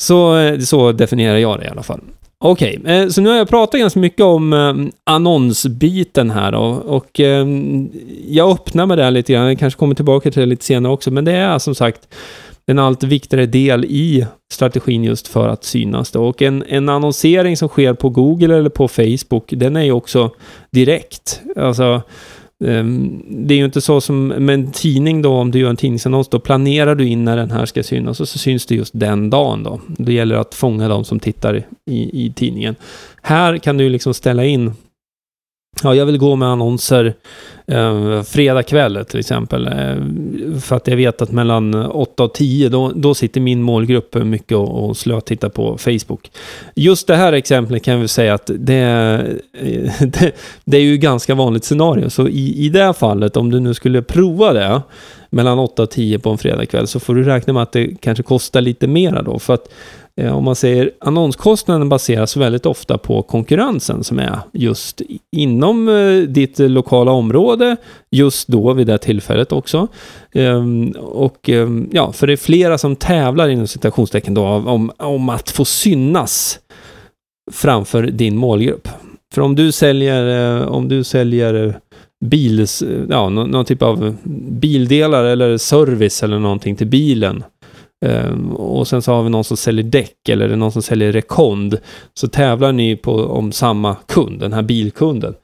Så, 0.01 0.37
eh, 0.37 0.59
så 0.59 0.91
definierar 0.91 1.37
jag 1.37 1.59
det 1.59 1.65
i 1.65 1.69
alla 1.69 1.83
fall. 1.83 2.01
Okej, 2.43 2.79
okay, 2.79 3.09
så 3.09 3.21
nu 3.21 3.29
har 3.29 3.37
jag 3.37 3.49
pratat 3.49 3.79
ganska 3.79 3.99
mycket 3.99 4.21
om 4.21 4.53
eh, 4.53 4.73
annonsbiten 5.03 6.29
här 6.29 6.51
då, 6.51 6.63
och 6.85 7.19
eh, 7.19 7.47
jag 8.27 8.51
öppnar 8.51 8.85
med 8.85 8.97
det 8.97 9.11
lite 9.11 9.33
grann, 9.33 9.47
jag 9.47 9.59
kanske 9.59 9.79
kommer 9.79 9.95
tillbaka 9.95 10.31
till 10.31 10.39
det 10.39 10.45
lite 10.45 10.65
senare 10.65 10.93
också, 10.93 11.11
men 11.11 11.25
det 11.25 11.31
är 11.31 11.59
som 11.59 11.75
sagt 11.75 12.07
en 12.65 12.79
allt 12.79 13.03
viktigare 13.03 13.45
del 13.45 13.85
i 13.85 14.25
strategin 14.51 15.03
just 15.03 15.27
för 15.27 15.47
att 15.47 15.63
synas. 15.63 16.11
Då. 16.11 16.25
Och 16.25 16.41
en, 16.41 16.63
en 16.67 16.89
annonsering 16.89 17.57
som 17.57 17.67
sker 17.67 17.93
på 17.93 18.09
Google 18.09 18.57
eller 18.57 18.69
på 18.69 18.87
Facebook, 18.87 19.49
den 19.49 19.75
är 19.75 19.83
ju 19.83 19.91
också 19.91 20.31
direkt. 20.71 21.41
Alltså, 21.55 22.01
Ehm, 22.65 23.23
det 23.29 23.53
är 23.53 23.57
ju 23.57 23.65
inte 23.65 23.81
så 23.81 24.01
som 24.01 24.27
med 24.27 24.53
en 24.53 24.71
tidning 24.71 25.21
då, 25.21 25.33
om 25.33 25.51
du 25.51 25.59
gör 25.59 25.69
en 25.69 25.75
tidningsannons, 25.75 26.27
då 26.29 26.39
planerar 26.39 26.95
du 26.95 27.07
in 27.07 27.25
när 27.25 27.37
den 27.37 27.51
här 27.51 27.65
ska 27.65 27.83
synas 27.83 28.19
och 28.19 28.27
så 28.27 28.37
syns 28.37 28.65
det 28.65 28.75
just 28.75 28.99
den 28.99 29.29
dagen 29.29 29.63
då. 29.63 29.79
Det 29.87 30.13
gäller 30.13 30.35
att 30.35 30.55
fånga 30.55 30.87
de 30.87 31.05
som 31.05 31.19
tittar 31.19 31.63
i, 31.85 32.25
i 32.25 32.33
tidningen. 32.35 32.75
Här 33.21 33.57
kan 33.57 33.77
du 33.77 33.89
liksom 33.89 34.13
ställa 34.13 34.45
in 34.45 34.73
Ja, 35.83 35.95
jag 35.95 36.05
vill 36.05 36.17
gå 36.17 36.35
med 36.35 36.47
annonser 36.47 37.13
eh, 37.67 38.23
fredag 38.23 38.63
kväll 38.63 39.05
till 39.09 39.19
exempel. 39.19 39.67
Eh, 39.67 40.59
för 40.61 40.75
att 40.75 40.87
jag 40.87 40.95
vet 40.95 41.21
att 41.21 41.31
mellan 41.31 41.75
8 41.75 42.23
och 42.23 42.33
10 42.33 42.69
då, 42.69 42.91
då 42.95 43.13
sitter 43.13 43.41
min 43.41 43.61
målgrupp 43.61 44.15
mycket 44.15 44.57
och, 44.57 44.89
och 44.89 44.97
slötittar 44.97 45.49
på 45.49 45.77
Facebook. 45.77 46.31
Just 46.75 47.07
det 47.07 47.15
här 47.15 47.33
exemplet 47.33 47.83
kan 47.83 48.01
vi 48.01 48.07
säga 48.07 48.33
att 48.33 48.51
det, 48.55 48.75
eh, 49.53 50.07
det, 50.07 50.31
det, 50.65 50.77
är 50.77 50.81
ju 50.81 50.97
ganska 50.97 51.35
vanligt 51.35 51.63
scenario. 51.63 52.09
Så 52.09 52.27
i, 52.27 52.65
i 52.65 52.69
det 52.69 52.93
fallet, 52.93 53.37
om 53.37 53.51
du 53.51 53.59
nu 53.59 53.73
skulle 53.73 54.01
prova 54.01 54.53
det 54.53 54.81
mellan 55.29 55.59
8 55.59 55.83
och 55.83 55.89
10 55.89 56.19
på 56.19 56.29
en 56.29 56.37
fredagkväll 56.37 56.87
så 56.87 56.99
får 56.99 57.15
du 57.15 57.23
räkna 57.23 57.53
med 57.53 57.63
att 57.63 57.71
det 57.71 58.01
kanske 58.01 58.23
kostar 58.23 58.61
lite 58.61 58.87
mera 58.87 59.21
då. 59.21 59.39
För 59.39 59.53
att 59.53 59.69
Eh, 60.19 60.37
om 60.37 60.43
man 60.43 60.55
säger 60.55 60.91
annonskostnaden 60.99 61.89
baseras 61.89 62.37
väldigt 62.37 62.65
ofta 62.65 62.97
på 62.97 63.21
konkurrensen 63.21 64.03
som 64.03 64.19
är 64.19 64.39
just 64.53 65.01
inom 65.35 65.89
eh, 65.89 66.17
ditt 66.17 66.59
lokala 66.59 67.11
område, 67.11 67.77
just 68.11 68.47
då 68.47 68.73
vid 68.73 68.87
det 68.87 68.97
tillfället 68.97 69.51
också. 69.51 69.87
Ehm, 70.31 70.91
och 70.99 71.49
ehm, 71.49 71.89
ja, 71.91 72.11
för 72.11 72.27
det 72.27 72.33
är 72.33 72.37
flera 72.37 72.77
som 72.77 72.95
tävlar 72.95 73.49
inom 73.49 73.67
citationstecken 73.67 74.33
då 74.33 74.43
om, 74.45 74.91
om 74.97 75.29
att 75.29 75.49
få 75.49 75.65
synas 75.65 76.59
framför 77.51 78.03
din 78.03 78.37
målgrupp. 78.37 78.87
För 79.33 79.41
om 79.41 79.55
du 79.55 79.71
säljer, 79.71 80.57
eh, 80.57 80.67
om 80.67 80.87
du 80.87 81.03
säljer 81.03 81.79
bils, 82.25 82.83
ja, 83.09 83.29
någon, 83.29 83.51
någon 83.51 83.65
typ 83.65 83.81
av 83.81 84.15
bildelar 84.59 85.23
eller 85.23 85.57
service 85.57 86.23
eller 86.23 86.39
någonting 86.39 86.75
till 86.75 86.87
bilen 86.87 87.43
Um, 88.05 88.55
och 88.55 88.87
sen 88.87 89.01
så 89.01 89.11
har 89.11 89.23
vi 89.23 89.29
någon 89.29 89.43
som 89.43 89.57
säljer 89.57 89.83
däck 89.83 90.29
eller 90.29 90.55
någon 90.55 90.71
som 90.71 90.81
säljer 90.81 91.11
rekond. 91.11 91.79
Så 92.13 92.27
tävlar 92.27 92.71
ni 92.71 92.95
på, 92.95 93.13
om 93.13 93.51
samma 93.51 93.95
kund, 93.95 94.39
den 94.39 94.53
här 94.53 94.61
bilkunden. 94.61 95.35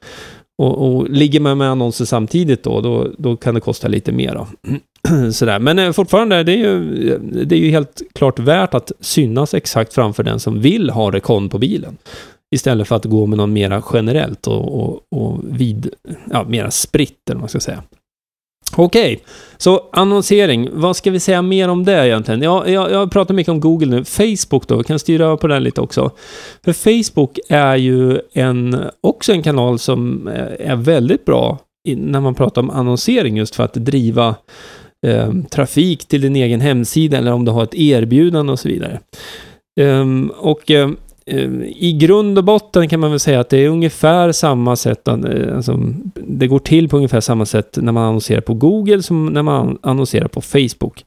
Och, 0.58 0.88
och 0.88 1.10
ligger 1.10 1.40
man 1.40 1.58
med 1.58 1.70
annonser 1.70 2.06
samtidigt 2.06 2.64
då, 2.64 2.82
då, 2.82 3.08
då 3.18 3.38
kan 3.38 3.56
det 3.56 3.62
kosta 3.62 3.88
lite 3.88 4.12
mer. 4.12 4.36
Då. 4.36 4.48
Sådär. 5.32 5.60
Men 5.60 5.80
eh, 5.80 5.92
fortfarande, 5.92 6.44
det 6.44 6.52
är, 6.52 6.58
ju, 6.58 6.80
det 7.46 7.56
är 7.56 7.60
ju 7.60 7.70
helt 7.70 8.02
klart 8.14 8.40
värt 8.40 8.74
att 8.74 8.92
synas 9.00 9.54
exakt 9.54 9.94
framför 9.94 10.24
den 10.24 10.40
som 10.40 10.62
vill 10.62 10.90
ha 10.90 11.12
rekond 11.12 11.52
på 11.52 11.58
bilen. 11.58 11.98
Istället 12.56 12.88
för 12.88 12.96
att 12.96 13.06
gå 13.06 13.26
med 13.26 13.38
någon 13.38 13.54
mera 13.54 13.84
generellt 13.94 14.48
och, 14.48 14.82
och, 14.82 15.00
och 15.16 15.40
vid, 15.44 15.90
ja, 16.32 16.44
mera 16.44 16.72
spritt, 16.72 17.30
eller 17.30 17.36
vad 17.36 17.42
man 17.42 17.50
ska 17.50 17.60
säga. 17.60 17.84
Okej, 18.76 19.14
okay. 19.14 19.26
så 19.58 19.82
annonsering. 19.92 20.70
Vad 20.74 20.96
ska 20.96 21.12
vi 21.12 21.20
säga 21.20 21.42
mer 21.42 21.70
om 21.70 21.86
det 21.86 22.08
egentligen? 22.08 22.42
Jag, 22.42 22.70
jag, 22.70 22.92
jag 22.92 23.12
pratar 23.12 23.34
mycket 23.34 23.52
om 23.52 23.60
Google 23.60 23.88
nu. 23.88 24.04
Facebook 24.04 24.68
då, 24.68 24.84
kan 24.84 25.00
styra 25.00 25.38
på 25.38 25.48
den 25.48 25.64
lite 25.64 25.82
också. 25.82 26.12
För 26.66 26.74
Facebook 26.74 27.40
är 27.50 27.76
ju 27.76 28.20
en, 28.34 28.78
också 29.02 29.32
en 29.32 29.44
kanal 29.44 29.80
som 29.80 30.28
eh, 30.28 30.72
är 30.72 30.76
väldigt 30.76 31.26
bra 31.26 31.60
när 31.96 32.20
man 32.20 32.36
pratar 32.36 32.62
om 32.62 32.70
annonsering 32.70 33.38
just 33.38 33.56
för 33.56 33.64
att 33.64 33.74
driva 33.74 34.36
eh, 35.08 35.34
trafik 35.50 36.06
till 36.06 36.22
din 36.22 36.36
egen 36.36 36.62
hemsida 36.62 37.18
eller 37.18 37.34
om 37.34 37.46
du 37.46 37.52
har 37.52 37.64
ett 37.64 37.76
erbjudande 37.76 38.52
och 38.52 38.60
så 38.60 38.68
vidare. 38.68 39.00
Um, 39.82 40.32
och 40.38 40.72
Eh, 40.72 40.90
Eh, 41.32 41.50
i 41.66 41.98
grund 42.00 42.38
och 42.38 42.44
botten 42.44 42.90
kan 42.90 43.00
man 43.00 43.10
väl 43.10 43.20
säga 43.20 43.40
att 43.40 43.50
det 43.50 43.58
är 43.58 43.70
ungefär 43.70 44.32
samma 44.32 44.76
sätt, 44.76 45.08
eh, 45.08 45.16
alltså, 45.56 45.80
det 46.16 46.48
går 46.48 46.60
till 46.60 46.90
på 46.90 46.98
ungefär 46.98 47.22
samma 47.22 47.46
sätt 47.46 47.78
när 47.82 47.92
man 47.92 48.04
annonserar 48.04 48.42
på 48.42 48.54
Google 48.54 49.04
som 49.04 49.26
när 49.26 49.44
man 49.44 49.78
annonserar 49.82 50.28
på 50.28 50.42
Facebook. 50.42 51.06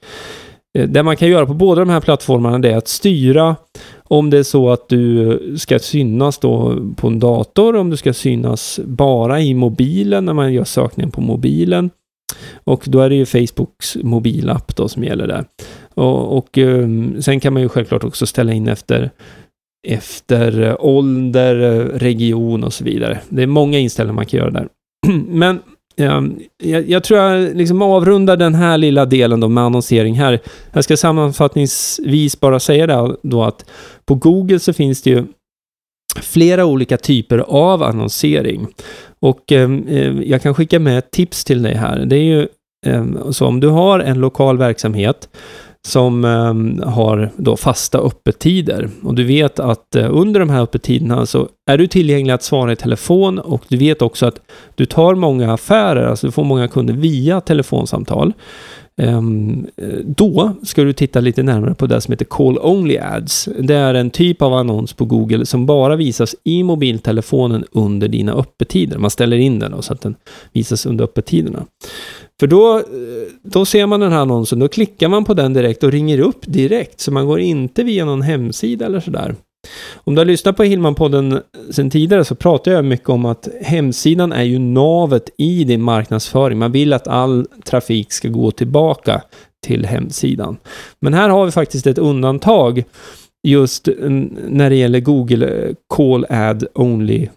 Eh, 0.78 0.88
det 0.88 1.02
man 1.02 1.16
kan 1.16 1.28
göra 1.28 1.46
på 1.46 1.54
båda 1.54 1.80
de 1.80 1.90
här 1.90 2.00
plattformarna 2.00 2.68
är 2.68 2.76
att 2.76 2.88
styra 2.88 3.56
om 4.04 4.30
det 4.30 4.38
är 4.38 4.42
så 4.42 4.70
att 4.70 4.88
du 4.88 5.56
ska 5.58 5.78
synas 5.78 6.38
då 6.38 6.76
på 6.96 7.06
en 7.06 7.18
dator, 7.18 7.76
om 7.76 7.90
du 7.90 7.96
ska 7.96 8.12
synas 8.12 8.80
bara 8.84 9.40
i 9.40 9.54
mobilen 9.54 10.24
när 10.24 10.32
man 10.32 10.52
gör 10.52 10.64
sökningen 10.64 11.10
på 11.10 11.20
mobilen. 11.20 11.90
Och 12.64 12.84
då 12.86 13.00
är 13.00 13.08
det 13.08 13.14
ju 13.14 13.26
Facebooks 13.26 13.96
mobilapp 14.02 14.76
då 14.76 14.88
som 14.88 15.04
gäller 15.04 15.26
där. 15.26 15.44
Och, 15.94 16.38
och 16.38 16.58
sen 17.20 17.40
kan 17.40 17.52
man 17.52 17.62
ju 17.62 17.68
självklart 17.68 18.04
också 18.04 18.26
ställa 18.26 18.52
in 18.52 18.68
efter 18.68 19.10
efter 19.86 20.62
eh, 20.62 20.76
ålder, 20.78 21.60
eh, 21.60 21.98
region 21.98 22.64
och 22.64 22.72
så 22.72 22.84
vidare. 22.84 23.20
Det 23.28 23.42
är 23.42 23.46
många 23.46 23.78
inställningar 23.78 24.14
man 24.14 24.26
kan 24.26 24.38
göra 24.38 24.50
där. 24.50 24.68
Men 25.28 25.60
ehm, 25.96 26.38
jag, 26.62 26.88
jag, 26.88 27.04
tror 27.04 27.20
jag 27.20 27.56
liksom 27.56 27.82
avrundar 27.82 28.36
den 28.36 28.54
här 28.54 28.78
lilla 28.78 29.06
delen 29.06 29.40
då 29.40 29.48
med 29.48 29.64
annonsering 29.64 30.14
här. 30.14 30.40
Jag 30.72 30.84
ska 30.84 30.96
sammanfattningsvis 30.96 32.40
bara 32.40 32.60
säga 32.60 32.86
det 32.86 33.16
då 33.22 33.44
att 33.44 33.70
på 34.04 34.14
Google 34.14 34.58
så 34.58 34.72
finns 34.72 35.02
det 35.02 35.10
ju 35.10 35.24
flera 36.16 36.64
olika 36.64 36.96
typer 36.96 37.38
av 37.38 37.82
annonsering. 37.82 38.66
Och 39.20 39.52
ehm, 39.52 39.86
eh, 39.88 40.20
jag 40.20 40.42
kan 40.42 40.54
skicka 40.54 40.78
med 40.78 40.98
ett 40.98 41.10
tips 41.10 41.44
till 41.44 41.62
dig 41.62 41.74
här. 41.74 41.98
Det 41.98 42.16
är 42.16 42.22
ju 42.22 42.48
eh, 42.86 43.30
så 43.30 43.46
om 43.46 43.60
du 43.60 43.68
har 43.68 44.00
en 44.00 44.20
lokal 44.20 44.58
verksamhet 44.58 45.28
som 45.86 46.24
ehm, 46.24 46.82
har 46.86 47.30
då 47.36 47.56
fasta 47.56 47.98
öppettider. 47.98 48.90
Och 49.02 49.14
du 49.14 49.24
vet 49.24 49.60
att 49.60 49.96
eh, 49.96 50.06
under 50.10 50.40
de 50.40 50.50
här 50.50 50.62
öppettiderna 50.62 51.26
så 51.26 51.48
är 51.70 51.78
du 51.78 51.86
tillgänglig 51.86 52.34
att 52.34 52.42
svara 52.42 52.72
i 52.72 52.76
telefon 52.76 53.38
och 53.38 53.62
du 53.68 53.76
vet 53.76 54.02
också 54.02 54.26
att 54.26 54.40
du 54.74 54.86
tar 54.86 55.14
många 55.14 55.52
affärer, 55.52 56.06
alltså 56.06 56.26
du 56.26 56.30
får 56.30 56.44
många 56.44 56.68
kunder 56.68 56.94
via 56.94 57.40
telefonsamtal. 57.40 58.32
Ehm, 58.98 59.66
då 60.04 60.52
ska 60.62 60.84
du 60.84 60.92
titta 60.92 61.20
lite 61.20 61.42
närmare 61.42 61.74
på 61.74 61.86
det 61.86 62.00
som 62.00 62.12
heter 62.12 62.24
Call 62.24 62.58
Only 62.58 62.98
Ads. 62.98 63.48
Det 63.58 63.74
är 63.74 63.94
en 63.94 64.10
typ 64.10 64.42
av 64.42 64.54
annons 64.54 64.92
på 64.92 65.04
Google 65.04 65.46
som 65.46 65.66
bara 65.66 65.96
visas 65.96 66.36
i 66.44 66.62
mobiltelefonen 66.62 67.64
under 67.72 68.08
dina 68.08 68.32
öppettider. 68.32 68.98
Man 68.98 69.10
ställer 69.10 69.36
in 69.36 69.58
den 69.58 69.72
då, 69.72 69.82
så 69.82 69.92
att 69.92 70.00
den 70.00 70.14
visas 70.52 70.86
under 70.86 71.04
öppettiderna. 71.04 71.64
För 72.40 72.46
då, 72.46 72.76
eh, 72.76 72.84
då 73.42 73.64
ser 73.64 73.86
man 73.86 74.00
den 74.00 74.12
här 74.12 74.20
annonsen, 74.20 74.58
då 74.58 74.68
klickar 74.68 75.08
man 75.08 75.24
på 75.24 75.34
den 75.34 75.52
direkt 75.52 75.82
och 75.82 75.92
ringer 75.92 76.18
upp 76.18 76.46
direkt, 76.46 77.00
så 77.00 77.12
man 77.12 77.26
går 77.26 77.40
inte 77.40 77.82
via 77.82 78.04
någon 78.04 78.22
hemsida 78.22 78.86
eller 78.86 79.00
sådär. 79.00 79.34
Om 80.04 80.14
du 80.14 80.20
har 80.20 80.24
lyssnat 80.24 80.56
på 80.56 80.64
Hillman-podden 80.64 81.32
eh, 81.32 81.38
sedan 81.70 81.90
tidigare 81.90 82.24
så 82.24 82.34
pratar 82.34 82.72
jag 82.72 82.84
mycket 82.84 83.08
om 83.08 83.24
att 83.24 83.48
hemsidan 83.62 84.32
är 84.32 84.42
ju 84.42 84.58
navet 84.58 85.30
i 85.38 85.64
din 85.64 85.82
marknadsföring. 85.82 86.58
Man 86.58 86.72
vill 86.72 86.92
att 86.92 87.08
all 87.08 87.46
trafik 87.64 88.12
ska 88.12 88.28
gå 88.28 88.50
tillbaka 88.50 89.22
till 89.66 89.86
hemsidan. 89.86 90.56
Men 91.00 91.14
här 91.14 91.28
har 91.28 91.44
vi 91.44 91.50
faktiskt 91.50 91.86
ett 91.86 91.98
undantag 91.98 92.84
just 93.42 93.88
när 94.48 94.70
det 94.70 94.76
gäller 94.76 95.00
Google 95.00 95.46
eh, 95.46 95.74
Call 95.94 96.26
Ad 96.28 96.66
Only 96.74 97.28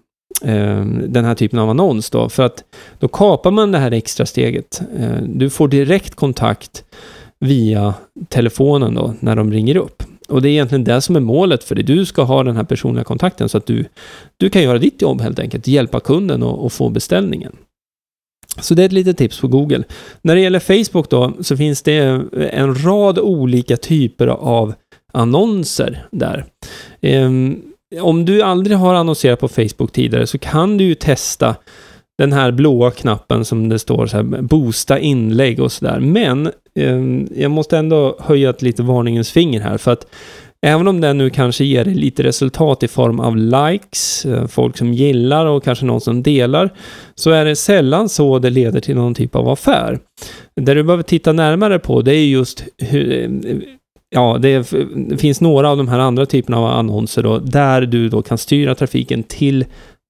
eh, 0.43 0.85
den 0.85 1.25
här 1.25 1.35
typen 1.35 1.59
av 1.59 1.69
annons 1.69 2.09
då. 2.09 2.29
För 2.29 2.43
att 2.43 2.63
då 2.99 3.07
kapar 3.07 3.51
man 3.51 3.71
det 3.71 3.77
här 3.77 3.91
extra 3.91 4.25
steget. 4.25 4.81
Du 5.25 5.49
får 5.49 5.67
direkt 5.67 6.15
kontakt 6.15 6.83
via 7.39 7.93
telefonen 8.29 8.93
då, 8.93 9.13
när 9.19 9.35
de 9.35 9.51
ringer 9.51 9.77
upp. 9.77 10.00
Och 10.31 10.41
det 10.41 10.49
är 10.49 10.51
egentligen 10.51 10.83
det 10.83 11.01
som 11.01 11.15
är 11.15 11.19
målet 11.19 11.63
för 11.63 11.75
dig. 11.75 11.83
Du 11.83 12.05
ska 12.05 12.23
ha 12.23 12.43
den 12.43 12.55
här 12.55 12.63
personliga 12.63 13.03
kontakten 13.03 13.49
så 13.49 13.57
att 13.57 13.65
du, 13.65 13.85
du 14.37 14.49
kan 14.49 14.63
göra 14.63 14.77
ditt 14.77 15.01
jobb 15.01 15.21
helt 15.21 15.39
enkelt, 15.39 15.67
hjälpa 15.67 15.99
kunden 15.99 16.43
och, 16.43 16.65
och 16.65 16.73
få 16.73 16.89
beställningen. 16.89 17.55
Så 18.59 18.73
det 18.73 18.81
är 18.81 18.85
ett 18.85 18.91
litet 18.91 19.17
tips 19.17 19.39
på 19.39 19.47
Google. 19.47 19.83
När 20.21 20.35
det 20.35 20.41
gäller 20.41 20.59
Facebook 20.59 21.09
då, 21.09 21.33
så 21.41 21.57
finns 21.57 21.81
det 21.81 21.95
en 22.51 22.83
rad 22.83 23.19
olika 23.19 23.77
typer 23.77 24.27
av 24.27 24.73
annonser 25.11 26.05
där. 26.11 26.45
Um, 27.01 27.61
om 28.01 28.25
du 28.25 28.41
aldrig 28.41 28.77
har 28.77 28.93
annonserat 28.93 29.39
på 29.39 29.47
Facebook 29.47 29.91
tidigare 29.91 30.27
så 30.27 30.37
kan 30.37 30.77
du 30.77 30.83
ju 30.83 30.95
testa 30.95 31.55
den 32.21 32.33
här 32.33 32.51
blåa 32.51 32.91
knappen 32.91 33.45
som 33.45 33.69
det 33.69 33.79
står 33.79 34.07
så 34.07 34.17
här, 34.17 34.23
boosta 34.41 34.99
inlägg 34.99 35.59
och 35.59 35.71
sådär. 35.71 35.99
Men 35.99 36.47
eh, 36.75 37.01
jag 37.41 37.51
måste 37.51 37.77
ändå 37.77 38.17
höja 38.19 38.49
ett 38.49 38.61
lite 38.61 38.83
varningens 38.83 39.31
finger 39.31 39.61
här 39.61 39.77
för 39.77 39.91
att 39.91 40.07
även 40.65 40.87
om 40.87 41.01
den 41.01 41.17
nu 41.17 41.29
kanske 41.29 41.65
ger 41.65 41.85
dig 41.85 41.93
lite 41.93 42.23
resultat 42.23 42.83
i 42.83 42.87
form 42.87 43.19
av 43.19 43.37
likes, 43.37 44.25
eh, 44.25 44.47
folk 44.47 44.77
som 44.77 44.93
gillar 44.93 45.45
och 45.45 45.63
kanske 45.63 45.85
någon 45.85 46.01
som 46.01 46.23
delar, 46.23 46.69
så 47.15 47.31
är 47.31 47.45
det 47.45 47.55
sällan 47.55 48.09
så 48.09 48.39
det 48.39 48.49
leder 48.49 48.79
till 48.79 48.95
någon 48.95 49.13
typ 49.13 49.35
av 49.35 49.49
affär. 49.49 49.99
Det 50.55 50.73
du 50.73 50.83
behöver 50.83 51.03
titta 51.03 51.33
närmare 51.33 51.79
på, 51.79 52.01
det 52.01 52.15
är 52.15 52.25
just 52.25 52.63
hur, 52.77 53.11
eh, 53.13 53.57
ja, 54.09 54.37
det, 54.41 54.73
finns 55.17 55.41
några 55.41 55.69
av 55.69 55.77
de 55.77 55.87
här 55.87 55.99
andra 55.99 56.25
typerna 56.25 56.57
av 56.57 56.65
annonser 56.65 57.23
då, 57.23 57.39
där 57.39 57.81
du 57.81 58.09
då 58.09 58.21
kan 58.21 58.37
styra 58.37 58.75
trafiken 58.75 59.23
till 59.23 59.65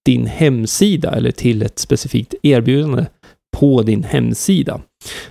din 0.06 0.26
hemsida 0.26 1.12
eller 1.12 1.32
till 1.32 1.62
ett 1.62 1.80
specifikt 1.80 2.36
erbjudande 2.44 3.06
på 3.58 3.82
din 3.82 4.04
hemsida. 4.04 4.82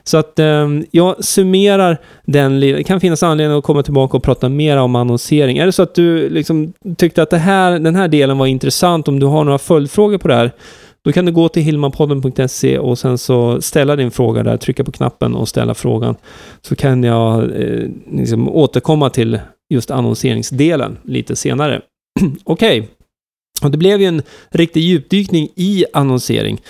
Så 0.04 0.16
att 0.18 0.38
eh, 0.38 0.68
jag 0.90 1.24
summerar 1.24 1.98
den 2.24 2.60
Det 2.60 2.84
kan 2.84 3.00
finnas 3.00 3.22
anledning 3.22 3.58
att 3.58 3.64
komma 3.64 3.82
tillbaka 3.82 4.16
och 4.16 4.22
prata 4.22 4.48
mer 4.48 4.76
om 4.76 4.96
annonsering. 4.96 5.58
Är 5.58 5.66
det 5.66 5.72
så 5.72 5.82
att 5.82 5.94
du 5.94 6.30
liksom 6.30 6.72
tyckte 6.96 7.22
att 7.22 7.30
det 7.30 7.38
här, 7.38 7.78
den 7.78 7.96
här 7.96 8.08
delen 8.08 8.38
var 8.38 8.46
intressant, 8.46 9.08
om 9.08 9.20
du 9.20 9.26
har 9.26 9.44
några 9.44 9.58
följdfrågor 9.58 10.18
på 10.18 10.28
det 10.28 10.34
här, 10.34 10.52
då 11.04 11.12
kan 11.12 11.24
du 11.24 11.32
gå 11.32 11.48
till 11.48 11.62
hilmanpodden.se 11.62 12.78
och 12.78 12.98
sen 12.98 13.18
så 13.18 13.62
ställa 13.62 13.96
din 13.96 14.10
fråga 14.10 14.42
där, 14.42 14.56
trycka 14.56 14.84
på 14.84 14.92
knappen 14.92 15.34
och 15.34 15.48
ställa 15.48 15.74
frågan. 15.74 16.16
Så 16.62 16.76
kan 16.76 17.04
jag 17.04 17.42
eh, 17.42 17.88
liksom 18.12 18.48
återkomma 18.48 19.10
till 19.10 19.40
just 19.70 19.90
annonseringsdelen 19.90 20.98
lite 21.04 21.36
senare. 21.36 21.80
Okej. 22.44 22.80
Okay. 22.80 22.90
Och 23.62 23.70
det 23.70 23.78
blev 23.78 24.00
ju 24.00 24.06
en 24.06 24.22
riktig 24.50 24.80
djupdykning 24.80 25.48
i 25.56 25.84
annonsering. 25.92 26.60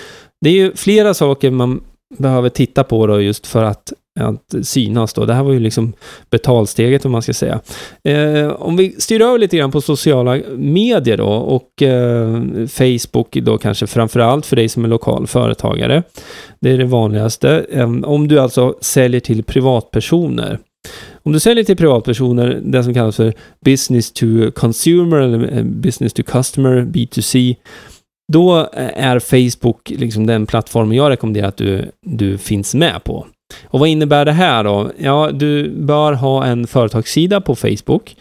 Det 0.41 0.51
är 0.51 0.55
ju 0.55 0.73
flera 0.77 1.15
saker 1.15 1.51
man 1.51 1.81
behöver 2.19 2.49
titta 2.49 2.85
på 2.85 3.07
då 3.07 3.21
just 3.21 3.47
för 3.47 3.65
att, 3.65 3.93
att 4.21 4.67
synas 4.67 5.15
då. 5.15 5.25
Det 5.25 5.35
här 5.35 5.43
var 5.43 5.53
ju 5.53 5.61
liksom 5.61 5.93
betalsteget 6.31 7.05
om 7.05 7.13
man 7.13 7.23
ska 7.23 7.33
säga. 7.33 7.61
Eh, 8.05 8.49
om 8.49 8.77
vi 8.77 8.95
styr 8.99 9.23
över 9.23 9.39
lite 9.39 9.57
grann 9.57 9.71
på 9.71 9.81
sociala 9.81 10.39
medier 10.57 11.17
då 11.17 11.29
och 11.29 11.83
eh, 11.83 12.43
Facebook 12.67 13.33
då 13.33 13.59
kanske 13.59 13.87
framför 13.87 14.21
allt 14.21 14.47
för 14.47 14.57
dig 14.57 14.69
som 14.69 14.85
är 14.85 14.89
lokal 14.89 15.27
företagare. 15.27 16.03
Det 16.61 16.71
är 16.71 16.79
det 16.79 16.85
vanligaste. 16.85 17.67
Eh, 17.71 17.91
om 18.05 18.29
du 18.29 18.41
alltså 18.41 18.75
säljer 18.81 19.21
till 19.21 19.43
privatpersoner. 19.43 20.59
Om 21.23 21.33
du 21.33 21.41
säljer 21.41 21.65
till 21.65 21.77
privatpersoner, 21.77 22.61
det 22.65 22.85
som 22.85 22.95
kallas 22.95 23.17
för 23.17 23.35
business 23.65 24.13
to 24.13 24.27
consumer 24.55 25.17
eller 25.17 25.59
eh, 25.59 25.65
business 25.65 26.13
to 26.13 26.23
customer, 26.23 26.83
B2C, 26.83 27.57
då 28.33 28.59
eh, 28.59 29.05
är 29.05 29.19
Facebook 29.19 29.91
liksom 29.91 30.27
den 30.27 30.47
plattformen 30.47 30.97
jag 30.97 31.11
rekommenderar 31.11 31.49
att 31.49 31.57
du, 31.57 31.91
du 32.07 32.39
finns 32.39 32.75
med 32.75 33.05
på. 33.05 33.27
Och 33.65 33.81
vad 33.81 33.89
innebär 33.89 34.25
det 34.25 34.33
här 34.33 34.65
då? 34.65 34.91
Ja, 34.99 35.31
du 35.33 35.71
bör 35.71 36.13
ha 36.13 36.45
en 36.45 36.67
företagssida 36.67 37.41
på 37.41 37.55
Facebook. 37.55 38.17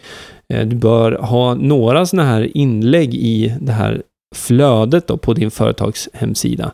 Eh, 0.48 0.66
du 0.66 0.76
bör 0.76 1.12
ha 1.12 1.54
några 1.54 2.06
sådana 2.06 2.28
här 2.28 2.56
inlägg 2.56 3.14
i 3.14 3.54
det 3.60 3.72
här 3.72 4.02
flödet 4.34 5.06
då 5.06 5.16
på 5.16 5.34
din 5.34 5.50
företags 5.50 6.08
hemsida. 6.12 6.72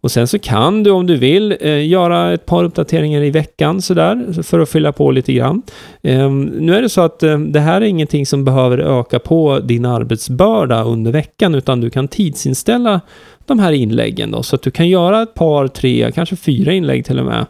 Och 0.00 0.10
sen 0.10 0.26
så 0.26 0.38
kan 0.38 0.82
du 0.82 0.90
om 0.90 1.06
du 1.06 1.16
vill 1.16 1.56
eh, 1.60 1.86
göra 1.86 2.32
ett 2.32 2.46
par 2.46 2.64
uppdateringar 2.64 3.22
i 3.22 3.30
veckan 3.30 3.82
sådär 3.82 4.42
för 4.42 4.60
att 4.60 4.68
fylla 4.68 4.92
på 4.92 5.10
lite 5.10 5.32
grann. 5.32 5.62
Ehm, 6.02 6.42
nu 6.44 6.74
är 6.76 6.82
det 6.82 6.88
så 6.88 7.00
att 7.00 7.22
eh, 7.22 7.38
det 7.38 7.60
här 7.60 7.80
är 7.80 7.86
ingenting 7.86 8.26
som 8.26 8.44
behöver 8.44 8.78
öka 8.78 9.18
på 9.18 9.58
din 9.58 9.84
arbetsbörda 9.84 10.84
under 10.84 11.12
veckan 11.12 11.54
utan 11.54 11.80
du 11.80 11.90
kan 11.90 12.08
tidsinställa 12.08 13.00
de 13.46 13.58
här 13.58 13.72
inläggen 13.72 14.30
då 14.30 14.42
så 14.42 14.56
att 14.56 14.62
du 14.62 14.70
kan 14.70 14.88
göra 14.88 15.22
ett 15.22 15.34
par, 15.34 15.68
tre, 15.68 16.12
kanske 16.14 16.36
fyra 16.36 16.72
inlägg 16.72 17.04
till 17.04 17.18
och 17.18 17.26
med 17.26 17.46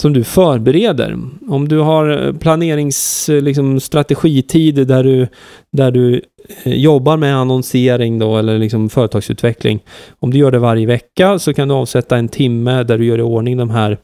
som 0.00 0.12
du 0.12 0.24
förbereder. 0.24 1.18
Om 1.48 1.68
du 1.68 1.78
har 1.78 2.26
eh, 2.26 2.32
planeringsstrategitid 2.32 4.78
eh, 4.78 4.80
liksom, 4.80 4.94
där 4.94 5.04
du, 5.04 5.28
där 5.76 5.90
du 5.90 6.22
eh, 6.62 6.74
jobbar 6.74 7.16
med 7.16 7.36
annonsering 7.36 8.18
då, 8.18 8.38
eller 8.38 8.58
liksom 8.58 8.90
företagsutveckling. 8.90 9.80
Om 10.20 10.30
du 10.30 10.38
gör 10.38 10.50
det 10.50 10.58
varje 10.58 10.86
vecka 10.86 11.38
så 11.38 11.54
kan 11.54 11.68
du 11.68 11.74
avsätta 11.74 12.16
en 12.16 12.28
timme 12.28 12.82
där 12.82 12.98
du 12.98 13.04
gör 13.04 13.18
i 13.18 13.22
ordning 13.22 13.56
de 13.56 13.70
här 13.70 13.98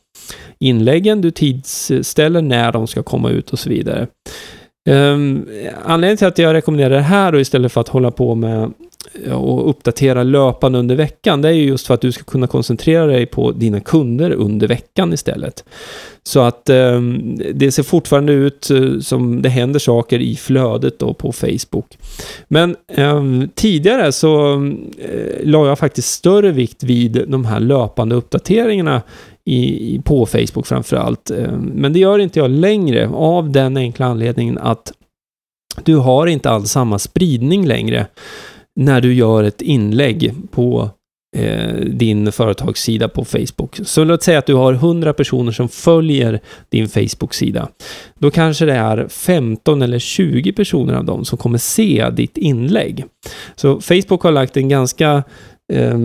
inläggen. 0.59 1.21
Du 1.21 1.31
tidsställer 1.31 2.43
när 2.43 2.73
de 2.73 2.87
ska 2.87 3.03
komma 3.03 3.31
ut 3.31 3.51
och 3.51 3.59
så 3.59 3.71
vidare. 3.71 4.07
Um, 4.91 5.49
anledningen 5.85 6.17
till 6.17 6.27
att 6.27 6.39
jag 6.39 6.55
rekommenderar 6.55 6.91
det 6.91 7.01
här 7.01 7.33
då 7.33 7.41
istället 7.41 7.73
för 7.73 7.81
att 7.81 7.89
hålla 7.89 8.11
på 8.11 8.35
med 8.35 8.73
och 9.33 9.71
uppdatera 9.71 10.23
löpande 10.23 10.79
under 10.79 10.97
veckan, 10.97 11.43
det 11.43 11.49
är 11.49 11.53
ju 11.53 11.65
just 11.65 11.87
för 11.87 11.95
att 11.95 12.01
du 12.01 12.13
ska 12.13 12.25
kunna 12.25 12.47
koncentrera 12.47 13.07
dig 13.07 13.27
på 13.27 13.53
dina 13.53 13.81
kunder 13.81 14.31
under 14.31 14.69
veckan 14.69 15.13
istället. 15.13 15.65
Så 16.23 16.41
att 16.41 16.69
eh, 16.69 17.01
det 17.55 17.73
ser 17.73 17.83
fortfarande 17.83 18.33
ut 18.33 18.71
eh, 18.71 18.99
som 19.01 19.43
det 19.43 19.49
händer 19.49 19.81
saker 19.81 20.19
i 20.19 20.37
flödet 20.37 20.99
då 20.99 21.15
på 21.15 21.33
Facebook. 21.33 21.99
Men 22.49 22.77
eh, 22.89 23.23
tidigare 23.55 24.13
så 24.13 24.55
eh, 24.99 25.45
la 25.45 25.67
jag 25.67 25.79
faktiskt 25.79 26.09
större 26.09 26.51
vikt 26.51 26.83
vid 26.83 27.25
de 27.29 27.45
här 27.45 27.61
löpande 27.61 28.15
uppdateringarna 28.15 29.03
i, 29.45 30.01
på 30.05 30.27
Facebook 30.27 30.67
framför 30.67 30.97
allt. 30.97 31.31
Ehm, 31.31 31.71
men 31.75 31.93
det 31.93 31.99
gör 31.99 32.19
inte 32.19 32.39
jag 32.39 32.51
längre 32.51 33.09
av 33.09 33.51
den 33.51 33.77
enkla 33.77 34.07
anledningen 34.07 34.59
att 34.59 34.93
du 35.85 35.97
har 35.97 36.27
inte 36.27 36.51
alls 36.51 36.71
samma 36.71 36.99
spridning 36.99 37.67
längre 37.67 38.07
när 38.79 39.01
du 39.01 39.15
gör 39.15 39.45
ett 39.45 39.63
inlägg 39.63 40.35
på 40.51 40.91
eh, 41.37 41.75
din 41.75 42.33
företagssida 42.33 43.09
på 43.09 43.25
Facebook. 43.25 43.81
Så 43.85 44.05
låt 44.05 44.23
säga 44.23 44.39
att 44.39 44.47
du 44.47 44.55
har 44.55 44.73
100 44.73 45.13
personer 45.13 45.53
som 45.53 45.69
följer 45.69 46.41
din 46.69 46.89
Facebook-sida. 46.89 47.69
Då 48.19 48.31
kanske 48.31 48.65
det 48.65 48.75
är 48.75 49.09
15 49.09 49.83
eller 49.83 49.99
20 49.99 50.53
personer 50.53 50.95
av 50.95 51.05
dem 51.05 51.25
som 51.25 51.39
kommer 51.39 51.59
se 51.59 52.11
ditt 52.11 52.37
inlägg. 52.37 53.05
Så 53.57 53.81
Facebook 53.81 54.23
har 54.23 54.33
lagt 54.33 54.57
en 54.57 54.69
ganska 54.69 55.23
eh, 55.73 55.99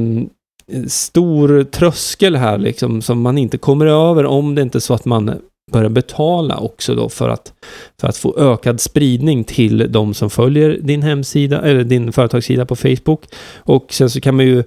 stor 0.87 1.63
tröskel 1.63 2.35
här 2.35 2.57
liksom 2.57 3.01
som 3.01 3.21
man 3.21 3.37
inte 3.37 3.57
kommer 3.57 3.85
över 3.85 4.25
om 4.25 4.55
det 4.55 4.61
inte 4.61 4.77
är 4.77 4.79
så 4.79 4.93
att 4.93 5.05
man 5.05 5.39
börja 5.71 5.89
betala 5.89 6.57
också 6.57 6.95
då 6.95 7.09
för 7.09 7.29
att, 7.29 7.53
för 8.01 8.07
att 8.07 8.17
få 8.17 8.37
ökad 8.37 8.81
spridning 8.81 9.43
till 9.43 9.91
de 9.91 10.13
som 10.13 10.29
följer 10.29 10.79
din 10.81 11.01
hemsida, 11.01 11.61
eller 11.61 11.83
din 11.83 12.11
företagssida 12.11 12.65
på 12.65 12.75
Facebook. 12.75 13.25
Och 13.57 13.93
sen 13.93 14.09
så 14.09 14.21
kan 14.21 14.35
man 14.35 14.45
ju 14.45 14.63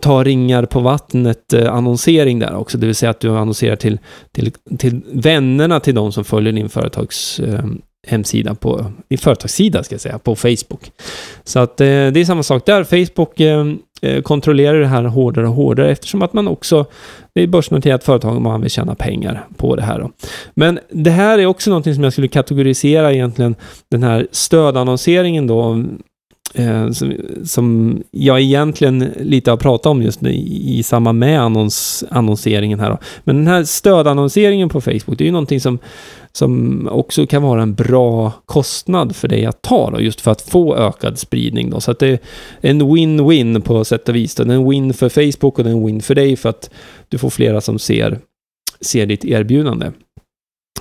ta 0.00 0.24
ringar 0.24 0.66
på 0.66 0.80
vattnet 0.80 1.52
eh, 1.52 1.74
annonsering 1.74 2.38
där 2.38 2.54
också, 2.54 2.78
det 2.78 2.86
vill 2.86 2.94
säga 2.94 3.10
att 3.10 3.20
du 3.20 3.30
annonserar 3.30 3.76
till, 3.76 3.98
till, 4.32 4.52
till 4.78 5.00
vännerna 5.12 5.80
till 5.80 5.94
de 5.94 6.12
som 6.12 6.24
följer 6.24 6.52
din 6.52 6.68
företags 6.68 7.40
eh, 7.40 7.64
hemsida 8.06 8.54
på, 8.54 8.92
din 9.08 9.18
företagssida 9.18 9.84
ska 9.84 9.94
jag 9.94 10.00
säga, 10.00 10.18
på 10.18 10.36
Facebook. 10.36 10.92
Så 11.44 11.58
att 11.58 11.80
eh, 11.80 11.86
det 11.86 12.20
är 12.20 12.24
samma 12.24 12.42
sak 12.42 12.66
där. 12.66 12.84
Facebook 12.84 13.40
eh, 13.40 13.64
Eh, 14.02 14.22
kontrollerar 14.22 14.80
det 14.80 14.86
här 14.86 15.04
hårdare 15.04 15.48
och 15.48 15.54
hårdare 15.54 15.90
eftersom 15.90 16.22
att 16.22 16.32
man 16.32 16.48
också, 16.48 16.86
det 17.34 17.42
är 17.42 17.46
börsnoterat 17.46 18.04
företag 18.04 18.36
och 18.36 18.42
man 18.42 18.60
vill 18.60 18.70
tjäna 18.70 18.94
pengar 18.94 19.46
på 19.56 19.76
det 19.76 19.82
här. 19.82 20.00
Då. 20.00 20.10
Men 20.54 20.78
det 20.90 21.10
här 21.10 21.38
är 21.38 21.46
också 21.46 21.70
någonting 21.70 21.94
som 21.94 22.04
jag 22.04 22.12
skulle 22.12 22.28
kategorisera 22.28 23.12
egentligen, 23.12 23.54
den 23.90 24.02
här 24.02 24.26
stödannonseringen 24.30 25.46
då, 25.46 25.84
eh, 26.54 26.90
som, 26.90 27.14
som, 27.44 27.98
jag 28.10 28.40
egentligen 28.40 28.98
lite 29.20 29.50
har 29.50 29.56
pratat 29.56 29.86
om 29.86 30.02
just 30.02 30.22
i, 30.22 30.78
i 30.78 30.82
samband 30.82 31.18
med 31.18 31.40
annons, 31.40 32.04
annonseringen 32.10 32.80
här. 32.80 32.90
Då. 32.90 32.98
Men 33.24 33.36
den 33.36 33.46
här 33.46 33.64
stödannonseringen 33.64 34.68
på 34.68 34.80
Facebook, 34.80 35.18
det 35.18 35.24
är 35.24 35.26
ju 35.26 35.32
någonting 35.32 35.60
som 35.60 35.78
som 36.36 36.88
också 36.88 37.26
kan 37.26 37.42
vara 37.42 37.62
en 37.62 37.74
bra 37.74 38.32
kostnad 38.46 39.16
för 39.16 39.28
dig 39.28 39.46
att 39.46 39.62
ta 39.62 39.90
då, 39.90 40.00
just 40.00 40.20
för 40.20 40.30
att 40.30 40.40
få 40.42 40.76
ökad 40.76 41.18
spridning 41.18 41.70
då. 41.70 41.80
Så 41.80 41.90
att 41.90 41.98
det 41.98 42.08
är 42.08 42.18
en 42.60 42.82
win-win 42.82 43.60
på 43.60 43.84
sätt 43.84 44.08
och 44.08 44.14
vis. 44.14 44.34
Det 44.34 44.42
är 44.42 44.48
en 44.48 44.70
win 44.70 44.94
för 44.94 45.08
Facebook 45.08 45.58
och 45.58 45.64
det 45.64 45.70
är 45.70 45.74
en 45.74 45.86
win 45.86 46.02
för 46.02 46.14
dig 46.14 46.36
för 46.36 46.48
att 46.48 46.70
du 47.08 47.18
får 47.18 47.30
flera 47.30 47.60
som 47.60 47.78
ser, 47.78 48.18
ser 48.80 49.06
ditt 49.06 49.24
erbjudande. 49.24 49.90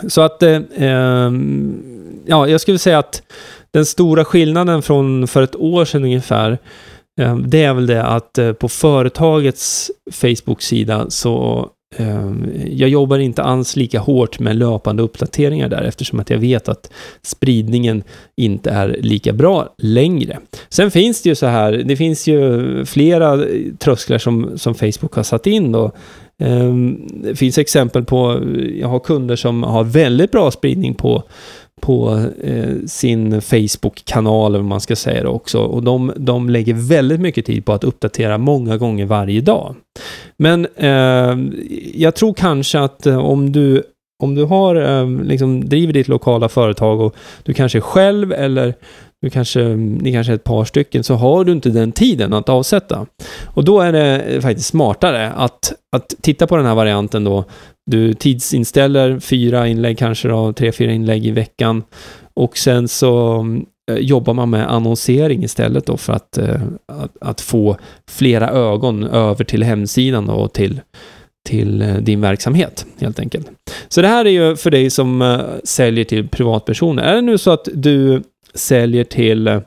Så 0.08 0.22
att, 0.22 0.44
eh, 0.44 0.62
ehm, 0.78 2.24
ja, 2.26 2.48
jag 2.48 2.62
skulle 2.62 2.80
säga 2.80 3.00
att 3.00 3.22
den 3.72 3.86
stora 3.86 4.26
skillnaden 4.26 4.82
från 4.82 5.28
för 5.28 5.42
ett 5.42 5.56
år 5.56 5.86
sedan 5.86 6.04
ungefär, 6.04 6.58
eh, 7.22 7.38
det 7.38 7.64
är 7.64 7.74
väl 7.74 7.88
det 7.88 8.04
att 8.04 8.38
eh, 8.38 8.54
på 8.54 8.70
företagets 8.70 9.92
Facebook-sida 10.12 11.10
så 11.10 11.70
Ehm, 11.98 12.52
jag 12.66 12.90
jobbar 12.90 13.20
inte 13.20 13.44
alls 13.44 13.76
lika 13.76 14.00
hårt 14.00 14.40
med 14.40 14.56
löpande 14.56 15.04
uppdateringar 15.04 15.70
där 15.70 15.82
eftersom 15.82 16.20
att 16.20 16.30
jag 16.30 16.38
vet 16.38 16.70
att 16.70 16.92
spridningen 17.22 18.04
inte 18.36 18.70
är 18.70 18.98
lika 19.00 19.34
bra 19.34 19.74
längre. 19.78 20.40
Sen 20.70 20.92
finns 20.92 21.22
det 21.22 21.30
ju 21.30 21.36
så 21.36 21.46
här, 21.46 21.72
det 21.72 21.96
finns 21.96 22.28
ju 22.28 22.86
flera 22.86 23.34
eh, 23.34 23.74
trösklar 23.80 24.18
som, 24.18 24.58
som 24.58 24.76
Facebook 24.76 25.16
har 25.16 25.24
satt 25.24 25.48
in 25.48 25.72
då. 25.72 25.92
Ehm, 26.40 27.08
det 27.24 27.36
finns 27.36 27.58
exempel 27.58 28.04
på, 28.04 28.32
eh, 28.32 28.80
jag 28.80 28.88
har 28.88 29.00
kunder 29.00 29.36
som 29.36 29.64
har 29.64 29.84
väldigt 29.84 30.32
bra 30.32 30.52
spridning 30.52 30.94
på 30.94 31.24
på 31.82 32.26
eh, 32.44 32.76
sin 32.86 33.42
Facebook-kanal, 33.42 34.56
om 34.56 34.66
man 34.66 34.82
ska 34.82 34.96
säga 34.96 35.24
det 35.24 35.30
också. 35.30 35.60
Och 35.60 35.84
de, 35.84 36.12
de 36.16 36.50
lägger 36.50 36.74
väldigt 36.74 37.20
mycket 37.20 37.46
tid 37.46 37.66
på 37.66 37.74
att 37.74 37.84
uppdatera 37.84 38.38
många 38.38 38.78
gånger 38.78 39.06
varje 39.06 39.42
dag. 39.42 39.76
Men 40.38 40.68
eh, 40.76 41.38
jag 41.94 42.16
tror 42.16 42.34
kanske 42.34 42.80
att 42.80 43.06
eh, 43.06 43.18
om 43.18 43.52
du 43.52 43.84
om 44.24 44.36
du 44.36 44.44
har, 44.44 44.76
eh, 44.76 45.10
liksom, 45.24 45.70
driver 45.70 45.94
ditt 45.94 46.08
lokala 46.08 46.50
företag 46.50 47.02
och 47.02 47.16
du 47.44 47.54
kanske 47.54 47.78
är 47.78 47.82
själv 47.82 48.34
eller 48.34 48.74
du 49.22 49.30
kanske, 49.30 49.64
ni 49.76 50.12
kanske 50.12 50.34
är 50.34 50.36
ett 50.36 50.44
par 50.44 50.66
stycken, 50.66 51.04
så 51.04 51.16
har 51.16 51.46
du 51.46 51.52
inte 51.52 51.70
den 51.70 51.92
tiden 51.92 52.34
att 52.34 52.50
avsätta. 52.50 53.06
Och 53.46 53.64
då 53.64 53.82
är 53.82 53.92
det 53.92 54.42
faktiskt 54.42 54.70
smartare 54.70 55.32
att, 55.32 55.74
att 55.96 56.14
titta 56.22 56.48
på 56.48 56.58
den 56.58 56.66
här 56.66 56.76
varianten 56.76 57.24
då. 57.24 57.46
Du 57.86 58.14
tidsinställer 58.14 59.20
fyra 59.20 59.68
inlägg 59.68 59.98
kanske 59.98 60.28
då, 60.28 60.54
tre, 60.54 60.72
fyra 60.72 60.92
inlägg 60.92 61.26
i 61.26 61.32
veckan. 61.32 61.84
Och 62.34 62.58
sen 62.58 62.88
så 62.88 63.46
eh, 63.92 63.98
jobbar 63.98 64.34
man 64.34 64.50
med 64.50 64.72
annonsering 64.74 65.44
istället 65.44 65.86
då 65.86 65.98
för 65.98 66.14
att, 66.14 66.38
eh, 66.38 66.62
att, 66.88 67.18
att, 67.22 67.42
få 67.42 67.78
flera 68.10 68.50
ögon 68.50 69.04
över 69.04 69.44
till 69.44 69.64
hemsidan 69.64 70.26
då 70.26 70.34
och 70.34 70.54
till, 70.54 70.82
till 71.50 71.82
eh, 71.82 71.96
din 71.96 72.22
verksamhet 72.22 72.86
helt 73.00 73.20
enkelt. 73.20 73.48
Så 73.88 74.02
det 74.02 74.08
här 74.08 74.26
är 74.26 74.30
ju 74.30 74.56
för 74.56 74.72
dig 74.72 74.90
som 74.90 75.42
säljer 75.64 76.06
till 76.06 76.28
privatpersoner. 76.28 77.04
Är 77.04 77.16
det 77.16 77.22
nu 77.22 77.38
så 77.38 77.52
att 77.52 77.68
du 77.74 78.24
säljer 78.54 79.04
till, 79.04 79.62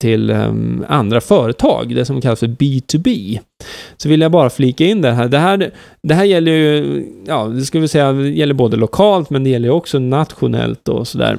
till 0.00 0.30
um, 0.30 0.84
andra 0.88 1.20
företag, 1.20 1.94
det 1.94 2.04
som 2.04 2.20
kallas 2.20 2.40
för 2.40 2.46
B2B. 2.46 3.38
Så 3.96 4.08
vill 4.08 4.20
jag 4.20 4.32
bara 4.32 4.50
flika 4.50 4.84
in 4.84 5.02
det 5.02 5.12
här. 5.12 5.28
Det 5.28 5.38
här, 5.38 5.70
det 6.02 6.14
här 6.14 6.24
gäller 6.24 6.52
ju, 6.52 7.04
ja, 7.26 7.44
det 7.44 7.62
ska 7.62 7.80
vi 7.80 7.88
säga, 7.88 8.12
gäller 8.12 8.54
både 8.54 8.76
lokalt, 8.76 9.30
men 9.30 9.44
det 9.44 9.50
gäller 9.50 9.70
också 9.70 9.98
nationellt 9.98 10.88
och 10.88 11.08
sådär. 11.08 11.38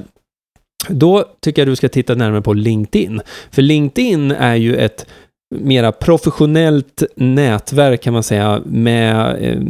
Då 0.88 1.24
tycker 1.40 1.62
jag 1.62 1.68
du 1.68 1.76
ska 1.76 1.88
titta 1.88 2.14
närmare 2.14 2.42
på 2.42 2.52
LinkedIn. 2.52 3.20
För 3.50 3.62
LinkedIn 3.62 4.30
är 4.30 4.54
ju 4.54 4.76
ett 4.76 5.06
mera 5.54 5.92
professionellt 5.92 7.02
nätverk 7.16 8.02
kan 8.02 8.12
man 8.12 8.22
säga 8.22 8.62
med, 8.66 9.36
eh, 9.40 9.60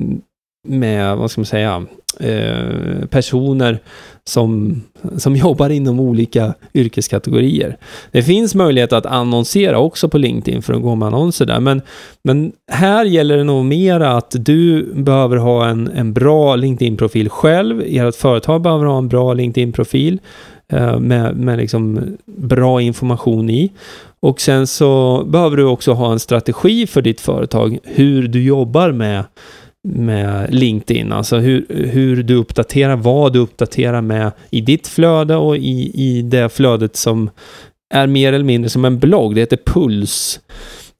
med 0.68 1.16
vad 1.16 1.30
ska 1.30 1.40
man 1.40 1.46
säga, 1.46 1.86
eh, 2.20 3.06
personer 3.10 3.78
som, 4.24 4.82
som 5.16 5.36
jobbar 5.36 5.70
inom 5.70 6.00
olika 6.00 6.54
yrkeskategorier. 6.74 7.76
Det 8.12 8.22
finns 8.22 8.54
möjlighet 8.54 8.92
att 8.92 9.06
annonsera 9.06 9.78
också 9.78 10.08
på 10.08 10.18
LinkedIn 10.18 10.62
för 10.62 10.74
att 10.74 10.82
gå 10.82 10.94
med 10.94 11.06
annonser 11.06 11.46
där, 11.46 11.60
men, 11.60 11.82
men 12.22 12.52
här 12.72 13.04
gäller 13.04 13.36
det 13.36 13.44
nog 13.44 13.64
mer 13.64 14.00
att 14.00 14.34
du 14.38 14.92
behöver 14.94 15.36
ha 15.36 15.66
en, 15.66 15.88
en 15.88 16.12
bra 16.12 16.56
LinkedIn-profil 16.56 17.28
själv, 17.28 17.82
ert 17.86 18.14
företag 18.14 18.62
behöver 18.62 18.86
ha 18.86 18.98
en 18.98 19.08
bra 19.08 19.34
LinkedIn-profil 19.34 20.20
eh, 20.72 20.98
med, 20.98 21.36
med 21.36 21.58
liksom 21.58 22.00
bra 22.26 22.80
information 22.80 23.50
i. 23.50 23.72
Och 24.20 24.40
sen 24.40 24.66
så 24.66 25.24
behöver 25.24 25.56
du 25.56 25.64
också 25.64 25.92
ha 25.92 26.12
en 26.12 26.18
strategi 26.18 26.86
för 26.86 27.02
ditt 27.02 27.20
företag, 27.20 27.78
hur 27.84 28.28
du 28.28 28.42
jobbar 28.42 28.92
med 28.92 29.24
med 29.88 30.54
LinkedIn, 30.54 31.12
alltså 31.12 31.36
hur, 31.36 31.66
hur 31.68 32.22
du 32.22 32.34
uppdaterar, 32.34 32.96
vad 32.96 33.32
du 33.32 33.38
uppdaterar 33.38 34.00
med 34.00 34.32
i 34.50 34.60
ditt 34.60 34.88
flöde 34.88 35.36
och 35.36 35.56
i, 35.56 35.90
i 35.94 36.22
det 36.22 36.48
flödet 36.48 36.96
som 36.96 37.30
är 37.94 38.06
mer 38.06 38.32
eller 38.32 38.44
mindre 38.44 38.68
som 38.68 38.84
en 38.84 38.98
blogg. 38.98 39.34
Det 39.34 39.40
heter 39.40 39.58
Puls. 39.66 40.40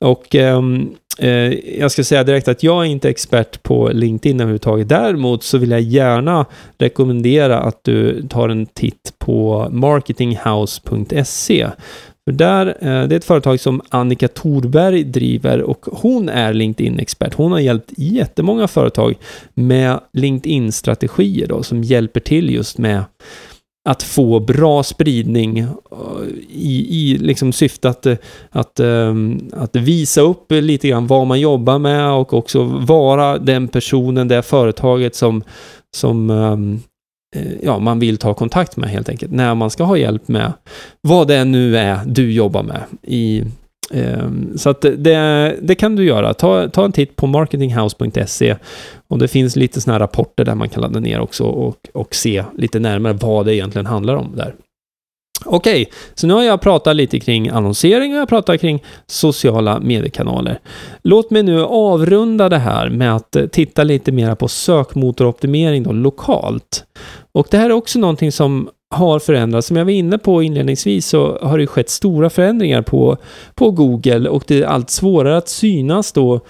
Och 0.00 0.34
um, 0.34 0.94
eh, 1.18 1.52
jag 1.78 1.90
ska 1.90 2.04
säga 2.04 2.24
direkt 2.24 2.48
att 2.48 2.62
jag 2.62 2.84
är 2.84 2.88
inte 2.88 3.10
expert 3.10 3.62
på 3.62 3.90
LinkedIn 3.92 4.40
överhuvudtaget. 4.40 4.88
Däremot 4.88 5.42
så 5.42 5.58
vill 5.58 5.70
jag 5.70 5.80
gärna 5.80 6.46
rekommendera 6.78 7.58
att 7.58 7.84
du 7.84 8.28
tar 8.28 8.48
en 8.48 8.66
titt 8.66 9.14
på 9.18 9.68
marketinghouse.se. 9.70 11.68
För 12.28 12.32
där, 12.32 12.66
eh, 12.66 13.08
det 13.08 13.14
är 13.14 13.16
ett 13.16 13.24
företag 13.24 13.60
som 13.60 13.80
Annika 13.88 14.28
Thorberg 14.28 15.04
driver 15.04 15.62
och 15.62 15.86
hon 15.92 16.28
är 16.28 16.52
LinkedIn-expert. 16.52 17.34
Hon 17.34 17.52
har 17.52 17.58
hjälpt 17.58 17.92
jättemånga 17.96 18.68
företag 18.68 19.14
med 19.54 20.00
LinkedIn-strategier 20.12 21.46
då, 21.46 21.62
som 21.62 21.82
hjälper 21.82 22.20
till 22.20 22.50
just 22.50 22.78
med 22.78 23.04
att 23.88 24.02
få 24.02 24.40
bra 24.40 24.82
spridning 24.82 25.58
eh, 25.58 25.68
i, 26.48 26.86
i 26.90 27.18
liksom 27.18 27.52
syfte 27.52 27.88
att, 27.88 28.06
eh, 28.06 28.16
att, 28.50 28.80
ehm, 28.80 29.50
att 29.52 29.76
visa 29.76 30.20
upp 30.20 30.52
lite 30.52 30.88
grann 30.88 31.06
vad 31.06 31.26
man 31.26 31.40
jobbar 31.40 31.78
med 31.78 32.10
och 32.10 32.34
också 32.34 32.62
vara 32.64 33.38
den 33.38 33.68
personen, 33.68 34.28
det 34.28 34.42
företaget 34.42 35.14
som, 35.14 35.42
som 35.96 36.30
ehm, 36.30 36.80
Eh, 37.38 37.52
ja, 37.62 37.78
man 37.78 37.98
vill 37.98 38.18
ta 38.18 38.34
kontakt 38.34 38.76
med 38.76 38.90
helt 38.90 39.08
enkelt, 39.08 39.32
när 39.32 39.54
man 39.54 39.70
ska 39.70 39.84
ha 39.84 39.96
hjälp 39.96 40.28
med 40.28 40.52
vad 41.00 41.28
det 41.28 41.44
nu 41.44 41.76
är 41.76 42.00
du 42.06 42.32
jobbar 42.32 42.62
med. 42.62 42.82
I, 43.02 43.42
eh, 43.90 44.30
så 44.56 44.70
att 44.70 44.80
det, 44.80 45.56
det 45.62 45.74
kan 45.74 45.96
du 45.96 46.04
göra. 46.04 46.34
Ta, 46.34 46.68
ta 46.68 46.84
en 46.84 46.92
titt 46.92 47.16
på 47.16 47.26
marketinghouse.se 47.26 48.56
och 49.08 49.18
det 49.18 49.28
finns 49.28 49.56
lite 49.56 49.80
sådana 49.80 49.94
här 49.94 50.00
rapporter 50.00 50.44
där 50.44 50.54
man 50.54 50.68
kan 50.68 50.80
ladda 50.80 51.00
ner 51.00 51.20
också 51.20 51.44
och, 51.44 51.76
och 51.94 52.14
se 52.14 52.44
lite 52.56 52.78
närmare 52.78 53.12
vad 53.12 53.46
det 53.46 53.54
egentligen 53.54 53.86
handlar 53.86 54.16
om 54.16 54.36
där. 54.36 54.54
Okej, 55.44 55.82
okay, 55.82 55.94
så 56.14 56.26
nu 56.26 56.34
har 56.34 56.42
jag 56.42 56.60
pratat 56.60 56.96
lite 56.96 57.20
kring 57.20 57.48
annonsering 57.48 58.12
och 58.12 58.20
jag 58.20 58.28
pratar 58.28 58.52
pratat 58.52 58.60
kring 58.60 58.82
sociala 59.06 59.80
mediekanaler. 59.80 60.60
Låt 61.02 61.30
mig 61.30 61.42
nu 61.42 61.62
avrunda 61.64 62.48
det 62.48 62.58
här 62.58 62.90
med 62.90 63.16
att 63.16 63.36
eh, 63.36 63.46
titta 63.46 63.84
lite 63.84 64.12
mer 64.12 64.34
på 64.34 64.48
sökmotoroptimering 64.48 65.82
då, 65.82 65.92
lokalt. 65.92 66.84
Och 67.32 67.46
det 67.50 67.58
här 67.58 67.70
är 67.70 67.74
också 67.74 67.98
någonting 67.98 68.32
som 68.32 68.68
har 68.94 69.18
förändrats. 69.18 69.66
Som 69.66 69.76
jag 69.76 69.84
var 69.84 69.92
inne 69.92 70.18
på 70.18 70.42
inledningsvis 70.42 71.06
så 71.06 71.38
har 71.42 71.58
det 71.58 71.66
skett 71.66 71.90
stora 71.90 72.30
förändringar 72.30 72.82
på, 72.82 73.16
på 73.54 73.70
Google 73.70 74.28
och 74.28 74.44
det 74.46 74.62
är 74.62 74.66
allt 74.66 74.90
svårare 74.90 75.36
att 75.36 75.48
synas 75.48 76.12
då 76.12 76.40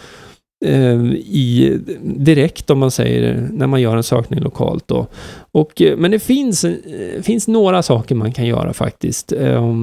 Eh, 0.64 1.02
i, 1.14 1.78
direkt 2.00 2.70
om 2.70 2.78
man 2.78 2.90
säger 2.90 3.48
när 3.52 3.66
man 3.66 3.80
gör 3.80 3.96
en 3.96 4.02
sökning 4.02 4.40
lokalt. 4.40 4.88
Då. 4.88 5.06
Och, 5.52 5.82
eh, 5.82 5.96
men 5.96 6.10
det 6.10 6.18
finns, 6.18 6.64
eh, 6.64 7.22
finns 7.22 7.48
några 7.48 7.82
saker 7.82 8.14
man 8.14 8.32
kan 8.32 8.46
göra 8.46 8.72
faktiskt. 8.72 9.32
Eh, 9.32 9.74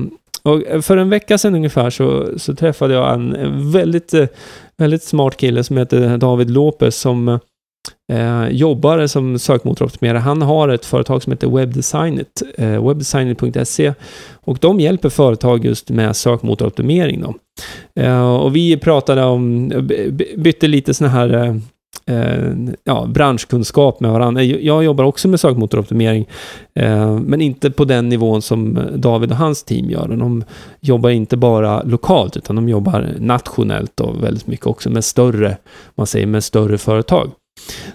och 0.43 0.85
för 0.85 0.97
en 0.97 1.09
vecka 1.09 1.37
sedan 1.37 1.55
ungefär 1.55 1.89
så, 1.89 2.39
så 2.39 2.55
träffade 2.55 2.93
jag 2.93 3.13
en 3.13 3.71
väldigt, 3.71 4.13
väldigt 4.77 5.03
smart 5.03 5.37
kille 5.37 5.63
som 5.63 5.77
heter 5.77 6.17
David 6.17 6.49
Lopez 6.49 6.95
som 6.95 7.39
eh, 8.11 8.47
jobbar 8.47 9.07
som 9.07 9.39
sökmotoroptimerare. 9.39 10.17
Han 10.17 10.41
har 10.41 10.69
ett 10.69 10.85
företag 10.85 11.23
som 11.23 11.31
heter 11.31 11.47
Webdesignit, 11.47 12.41
eh, 12.57 12.87
webdesignit.se 12.87 13.93
och 14.33 14.57
de 14.61 14.79
hjälper 14.79 15.09
företag 15.09 15.65
just 15.65 15.89
med 15.89 16.15
sökmotoroptimering. 16.15 17.21
Då. 17.21 17.35
Eh, 18.01 18.35
och 18.35 18.55
vi 18.55 18.77
pratade 18.77 19.23
om, 19.23 19.69
bytte 20.37 20.67
lite 20.67 20.93
sådana 20.93 21.13
här 21.13 21.33
eh, 21.33 21.55
eh, 22.05 22.53
ja, 22.83 23.05
branschkunskap 23.07 23.99
med 23.99 24.11
varandra. 24.11 24.43
Jag 24.43 24.83
jobbar 24.83 25.03
också 25.03 25.27
med 25.27 25.39
sökmotoroptimering, 25.39 26.27
eh, 26.75 27.19
men 27.19 27.41
inte 27.41 27.71
på 27.71 27.85
den 27.85 28.09
nivån 28.09 28.41
som 28.41 28.79
David 28.95 29.31
och 29.31 29.37
hans 29.37 29.63
team 29.63 29.89
gör. 29.89 30.07
De 30.07 30.43
jobbar 30.79 31.09
inte 31.09 31.37
bara 31.37 31.83
lokalt, 31.83 32.37
utan 32.37 32.55
de 32.55 32.69
jobbar 32.69 33.09
nationellt 33.19 33.99
och 33.99 34.23
väldigt 34.23 34.47
mycket 34.47 34.67
också 34.67 34.89
med 34.89 35.05
större, 35.05 35.57
man 35.95 36.07
säger 36.07 36.27
med 36.27 36.43
större 36.43 36.77
företag. 36.77 37.31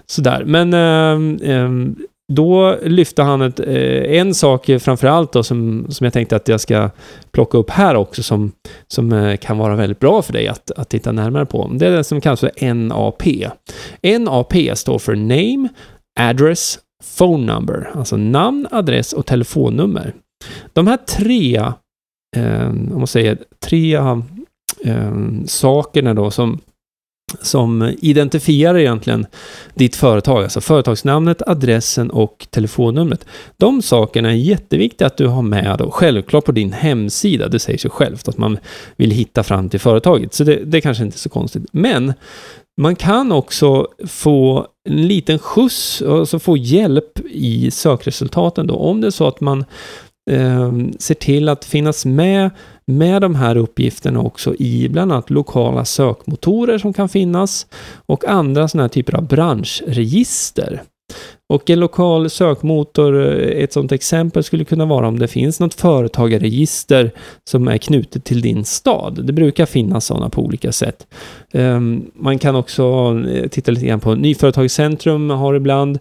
Sådär, 0.05 0.43
men 0.45 0.73
eh, 1.41 1.93
då 2.33 2.77
lyfte 2.83 3.23
han 3.23 3.41
ett, 3.41 3.59
eh, 3.59 4.19
en 4.19 4.33
sak 4.33 4.69
framförallt 4.79 5.33
då 5.33 5.43
som, 5.43 5.85
som 5.89 6.03
jag 6.03 6.13
tänkte 6.13 6.35
att 6.35 6.47
jag 6.47 6.61
ska 6.61 6.89
plocka 7.31 7.57
upp 7.57 7.69
här 7.69 7.95
också 7.95 8.23
som, 8.23 8.51
som 8.87 9.13
eh, 9.13 9.37
kan 9.37 9.57
vara 9.57 9.75
väldigt 9.75 9.99
bra 9.99 10.21
för 10.21 10.33
dig 10.33 10.47
att, 10.47 10.71
att 10.71 10.89
titta 10.89 11.11
närmare 11.11 11.45
på. 11.45 11.71
Det 11.73 11.87
är 11.87 11.91
det 11.91 12.03
som 12.03 12.21
kallas 12.21 12.39
för 12.39 12.73
NAP. 12.73 13.23
NAP 14.19 14.77
står 14.77 14.99
för 14.99 15.15
Name, 15.15 15.69
Address, 16.19 16.79
Phone 17.17 17.53
Number, 17.53 17.91
alltså 17.95 18.17
namn, 18.17 18.67
adress 18.71 19.13
och 19.13 19.25
telefonnummer. 19.25 20.13
De 20.73 20.87
här 20.87 20.97
tre, 20.97 21.55
eh, 22.37 22.69
om 22.69 22.97
man 22.97 23.07
säger 23.07 23.37
tre 23.65 23.95
eh, 24.85 25.11
sakerna 25.45 26.13
då 26.13 26.31
som 26.31 26.59
som 27.41 27.93
identifierar 28.01 28.77
egentligen 28.77 29.25
ditt 29.73 29.95
företag, 29.95 30.43
alltså 30.43 30.61
företagsnamnet, 30.61 31.41
adressen 31.47 32.09
och 32.09 32.47
telefonnumret. 32.49 33.25
De 33.57 33.81
sakerna 33.81 34.29
är 34.29 34.35
jätteviktiga 34.35 35.07
att 35.07 35.17
du 35.17 35.27
har 35.27 35.41
med 35.41 35.75
då, 35.79 35.91
självklart 35.91 36.45
på 36.45 36.51
din 36.51 36.73
hemsida. 36.73 37.47
Det 37.47 37.59
säger 37.59 37.79
sig 37.79 37.91
självt 37.91 38.27
att 38.27 38.37
man 38.37 38.57
vill 38.95 39.11
hitta 39.11 39.43
fram 39.43 39.69
till 39.69 39.79
företaget, 39.79 40.33
så 40.33 40.43
det, 40.43 40.55
det 40.65 40.81
kanske 40.81 41.03
inte 41.03 41.15
är 41.15 41.19
så 41.19 41.29
konstigt. 41.29 41.65
Men 41.71 42.13
man 42.81 42.95
kan 42.95 43.31
också 43.31 43.87
få 44.07 44.67
en 44.89 45.07
liten 45.07 45.39
skjuts, 45.39 46.01
alltså 46.01 46.39
få 46.39 46.57
hjälp 46.57 47.19
i 47.29 47.71
sökresultaten 47.71 48.67
då, 48.67 48.75
om 48.75 49.01
det 49.01 49.07
är 49.07 49.11
så 49.11 49.27
att 49.27 49.41
man 49.41 49.65
eh, 50.31 50.73
ser 50.99 51.15
till 51.15 51.49
att 51.49 51.65
finnas 51.65 52.05
med 52.05 52.49
med 52.91 53.21
de 53.21 53.35
här 53.35 53.57
uppgifterna 53.57 54.19
också 54.21 54.55
i 54.55 54.89
bland 54.89 55.11
annat 55.11 55.29
lokala 55.29 55.85
sökmotorer 55.85 56.77
som 56.77 56.93
kan 56.93 57.09
finnas 57.09 57.67
och 58.05 58.25
andra 58.25 58.67
sådana 58.67 58.83
här 58.83 58.89
typer 58.89 59.15
av 59.15 59.27
branschregister. 59.27 60.81
Och 61.49 61.69
en 61.69 61.79
lokal 61.79 62.29
sökmotor, 62.29 63.25
eh, 63.25 63.63
ett 63.63 63.73
sådant 63.73 63.91
exempel 63.91 64.43
skulle 64.43 64.65
kunna 64.65 64.85
vara 64.85 65.07
om 65.07 65.19
det 65.19 65.27
finns 65.27 65.59
något 65.59 65.73
företagarregister 65.73 67.11
som 67.49 67.67
är 67.67 67.77
knutet 67.77 68.23
till 68.23 68.41
din 68.41 68.65
stad. 68.65 69.25
Det 69.25 69.33
brukar 69.33 69.65
finnas 69.65 70.05
sådana 70.05 70.29
på 70.29 70.41
olika 70.41 70.71
sätt. 70.71 71.07
Ehm, 71.53 72.11
man 72.15 72.39
kan 72.39 72.55
också 72.55 72.83
eh, 73.33 73.47
titta 73.47 73.71
lite 73.71 73.85
grann 73.85 73.99
på 73.99 74.15
Nyföretagscentrum 74.15 75.29
har 75.29 75.53
ibland 75.53 75.99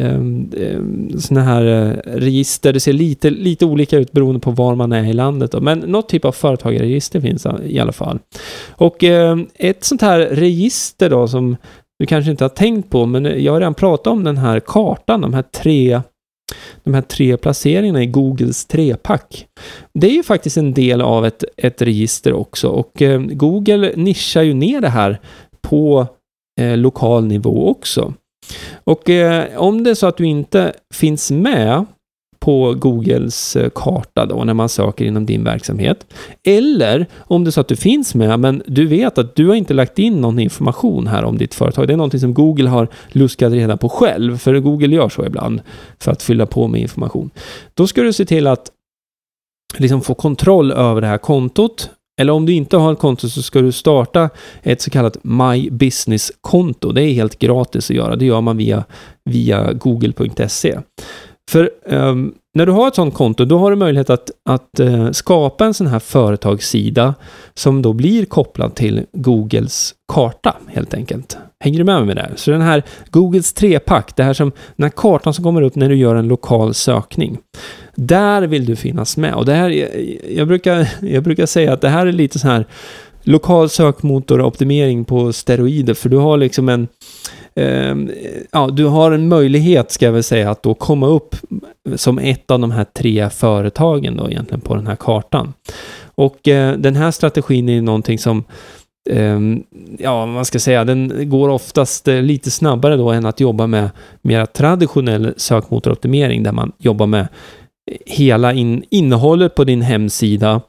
Ehm, 0.00 0.50
ehm, 0.56 1.20
sådana 1.20 1.46
här 1.46 1.64
eh, 1.64 2.18
register. 2.18 2.72
Det 2.72 2.80
ser 2.80 2.92
lite, 2.92 3.30
lite 3.30 3.64
olika 3.66 3.98
ut 3.98 4.12
beroende 4.12 4.40
på 4.40 4.50
var 4.50 4.74
man 4.74 4.92
är 4.92 5.04
i 5.04 5.12
landet. 5.12 5.52
Då. 5.52 5.60
Men 5.60 5.78
något 5.78 6.08
typ 6.08 6.24
av 6.24 6.32
företagarregister 6.32 7.20
finns 7.20 7.46
i 7.64 7.78
alla 7.78 7.92
fall. 7.92 8.18
Och 8.70 9.04
ehm, 9.04 9.46
ett 9.54 9.84
sånt 9.84 10.02
här 10.02 10.18
register 10.18 11.10
då 11.10 11.28
som 11.28 11.56
du 11.98 12.06
kanske 12.06 12.30
inte 12.30 12.44
har 12.44 12.48
tänkt 12.48 12.90
på, 12.90 13.06
men 13.06 13.26
eh, 13.26 13.36
jag 13.36 13.52
har 13.52 13.60
redan 13.60 13.74
pratat 13.74 14.06
om 14.06 14.24
den 14.24 14.36
här 14.36 14.60
kartan, 14.60 15.20
de 15.20 15.34
här 15.34 15.42
tre 15.42 16.00
de 16.84 16.94
här 16.94 17.02
tre 17.02 17.36
placeringarna 17.36 18.02
i 18.02 18.06
Googles 18.06 18.64
trepack. 18.64 19.46
Det 19.94 20.06
är 20.06 20.14
ju 20.14 20.22
faktiskt 20.22 20.56
en 20.56 20.74
del 20.74 21.00
av 21.00 21.26
ett, 21.26 21.44
ett 21.56 21.82
register 21.82 22.32
också 22.32 22.68
och 22.68 23.02
Google 23.30 23.92
nischar 23.96 24.42
ju 24.42 24.54
ner 24.54 24.80
det 24.80 24.88
här 24.88 25.20
på 25.62 26.06
eh, 26.60 26.76
lokal 26.76 27.24
nivå 27.26 27.70
också. 27.70 28.14
Och 28.84 29.10
eh, 29.10 29.58
om 29.58 29.84
det 29.84 29.90
är 29.90 29.94
så 29.94 30.06
att 30.06 30.16
du 30.16 30.26
inte 30.26 30.72
finns 30.94 31.30
med 31.30 31.84
på 32.42 32.74
Googles 32.74 33.56
eh, 33.56 33.70
karta 33.74 34.26
då 34.26 34.44
när 34.44 34.54
man 34.54 34.68
söker 34.68 35.04
inom 35.04 35.26
din 35.26 35.44
verksamhet. 35.44 36.06
Eller 36.44 37.06
om 37.18 37.44
det 37.44 37.48
är 37.48 37.52
så 37.52 37.60
att 37.60 37.68
du 37.68 37.76
finns 37.76 38.14
med 38.14 38.40
men 38.40 38.62
du 38.66 38.86
vet 38.86 39.18
att 39.18 39.36
du 39.36 39.48
har 39.48 39.54
inte 39.54 39.74
lagt 39.74 39.98
in 39.98 40.20
någon 40.20 40.38
information 40.38 41.06
här 41.06 41.24
om 41.24 41.38
ditt 41.38 41.54
företag. 41.54 41.86
Det 41.86 41.92
är 41.92 41.96
någonting 41.96 42.20
som 42.20 42.34
Google 42.34 42.68
har 42.68 42.88
luskat 43.08 43.52
reda 43.52 43.76
på 43.76 43.88
själv, 43.88 44.38
för 44.38 44.58
Google 44.58 44.96
gör 44.96 45.08
så 45.08 45.26
ibland 45.26 45.62
för 45.98 46.12
att 46.12 46.22
fylla 46.22 46.46
på 46.46 46.68
med 46.68 46.80
information. 46.80 47.30
Då 47.74 47.86
ska 47.86 48.02
du 48.02 48.12
se 48.12 48.24
till 48.24 48.46
att 48.46 48.70
liksom 49.78 50.00
få 50.00 50.14
kontroll 50.14 50.72
över 50.72 51.00
det 51.00 51.06
här 51.06 51.18
kontot 51.18 51.90
eller 52.20 52.32
om 52.32 52.46
du 52.46 52.52
inte 52.52 52.76
har 52.76 52.92
ett 52.92 52.98
konto 52.98 53.28
så 53.28 53.42
ska 53.42 53.60
du 53.60 53.72
starta 53.72 54.30
ett 54.62 54.80
så 54.80 54.90
kallat 54.90 55.16
My 55.22 55.70
Business-konto. 55.70 56.92
Det 56.92 57.02
är 57.02 57.12
helt 57.12 57.38
gratis 57.38 57.90
att 57.90 57.96
göra. 57.96 58.16
Det 58.16 58.24
gör 58.24 58.40
man 58.40 58.56
via, 58.56 58.84
via 59.24 59.72
google.se. 59.72 60.78
För 61.50 61.70
um, 61.84 62.34
när 62.54 62.66
du 62.66 62.72
har 62.72 62.88
ett 62.88 62.94
sådant 62.94 63.14
konto, 63.14 63.44
då 63.44 63.58
har 63.58 63.70
du 63.70 63.76
möjlighet 63.76 64.10
att, 64.10 64.30
att 64.48 64.80
uh, 64.80 65.10
skapa 65.10 65.64
en 65.64 65.74
sån 65.74 65.86
här 65.86 65.98
företagssida 65.98 67.14
som 67.54 67.82
då 67.82 67.92
blir 67.92 68.24
kopplad 68.24 68.74
till 68.74 69.06
Googles 69.12 69.94
karta, 70.12 70.56
helt 70.68 70.94
enkelt. 70.94 71.38
Hänger 71.64 71.78
du 71.78 71.84
med 71.84 72.06
mig 72.06 72.14
där? 72.14 72.28
det? 72.30 72.36
Så 72.36 72.50
den 72.50 72.60
här 72.60 72.82
Googles 73.10 73.52
trepack, 73.52 74.16
det 74.16 74.22
här 74.22 74.34
som, 74.34 74.52
den 74.76 74.84
här 74.84 74.92
kartan 74.96 75.34
som 75.34 75.44
kommer 75.44 75.62
upp 75.62 75.74
när 75.74 75.88
du 75.88 75.96
gör 75.96 76.14
en 76.14 76.28
lokal 76.28 76.74
sökning. 76.74 77.38
Där 77.94 78.42
vill 78.42 78.66
du 78.66 78.76
finnas 78.76 79.16
med. 79.16 79.34
Och 79.34 79.44
det 79.44 79.54
här, 79.54 79.70
jag, 79.70 79.90
jag 80.30 80.48
brukar, 80.48 80.88
jag 81.02 81.22
brukar 81.22 81.46
säga 81.46 81.72
att 81.72 81.80
det 81.80 81.88
här 81.88 82.06
är 82.06 82.12
lite 82.12 82.38
så 82.38 82.48
här 82.48 82.66
lokal 83.22 83.68
sökmotoroptimering 83.68 85.04
på 85.04 85.32
steroider, 85.32 85.94
för 85.94 86.08
du 86.08 86.16
har 86.16 86.36
liksom 86.36 86.68
en 86.68 86.88
eh, 87.54 87.94
ja, 88.52 88.66
du 88.72 88.84
har 88.84 89.12
en 89.12 89.28
möjlighet, 89.28 89.90
ska 89.90 90.04
jag 90.04 90.12
väl 90.12 90.22
säga, 90.22 90.50
att 90.50 90.62
då 90.62 90.74
komma 90.74 91.06
upp 91.06 91.36
som 91.96 92.18
ett 92.18 92.50
av 92.50 92.60
de 92.60 92.70
här 92.70 92.84
tre 92.84 93.30
företagen 93.30 94.16
då 94.16 94.30
egentligen 94.30 94.60
på 94.60 94.74
den 94.74 94.86
här 94.86 94.96
kartan. 94.96 95.52
Och 96.14 96.48
eh, 96.48 96.76
den 96.76 96.96
här 96.96 97.10
strategin 97.10 97.68
är 97.68 97.82
någonting 97.82 98.18
som 98.18 98.44
ehm, 99.10 99.62
ja, 99.98 100.26
man 100.26 100.44
ska 100.44 100.58
säga, 100.58 100.84
den 100.84 101.30
går 101.30 101.48
oftast 101.48 102.08
eh, 102.08 102.22
lite 102.22 102.50
snabbare 102.50 102.96
då 102.96 103.10
än 103.10 103.26
att 103.26 103.40
jobba 103.40 103.66
med 103.66 103.90
mera 104.22 104.46
traditionell 104.46 105.34
sökmotoroptimering 105.36 106.42
där 106.42 106.52
man 106.52 106.72
jobbar 106.78 107.06
med 107.06 107.28
hela 108.06 108.52
in, 108.52 108.84
innehållet 108.90 109.54
på 109.54 109.64
din 109.64 109.82
hemsida 109.82 110.60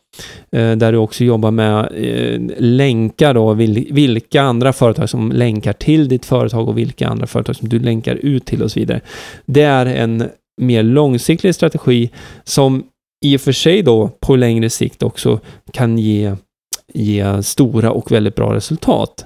eh, 0.51 0.71
där 0.71 0.91
du 0.91 0.97
också 0.97 1.23
jobbar 1.23 1.51
med 1.51 1.89
eh, 1.95 2.41
länkar 2.57 3.33
då, 3.33 3.53
vil, 3.53 3.87
vilka 3.91 4.41
andra 4.41 4.73
företag 4.73 5.09
som 5.09 5.31
länkar 5.31 5.73
till 5.73 6.07
ditt 6.07 6.25
företag 6.25 6.69
och 6.69 6.77
vilka 6.77 7.07
andra 7.07 7.27
företag 7.27 7.55
som 7.55 7.69
du 7.69 7.79
länkar 7.79 8.15
ut 8.15 8.45
till 8.45 8.63
och 8.63 8.71
så 8.71 8.79
vidare. 8.79 9.01
Det 9.45 9.61
är 9.61 9.85
en 9.85 10.29
mer 10.61 10.83
långsiktig 10.83 11.55
strategi 11.55 12.09
som 12.43 12.83
i 13.25 13.37
och 13.37 13.41
för 13.41 13.51
sig 13.51 13.81
då 13.81 14.07
på 14.07 14.35
längre 14.35 14.69
sikt 14.69 15.03
också 15.03 15.39
kan 15.73 15.97
ge, 15.97 16.35
ge 16.93 17.43
stora 17.43 17.91
och 17.91 18.11
väldigt 18.11 18.35
bra 18.35 18.53
resultat. 18.53 19.25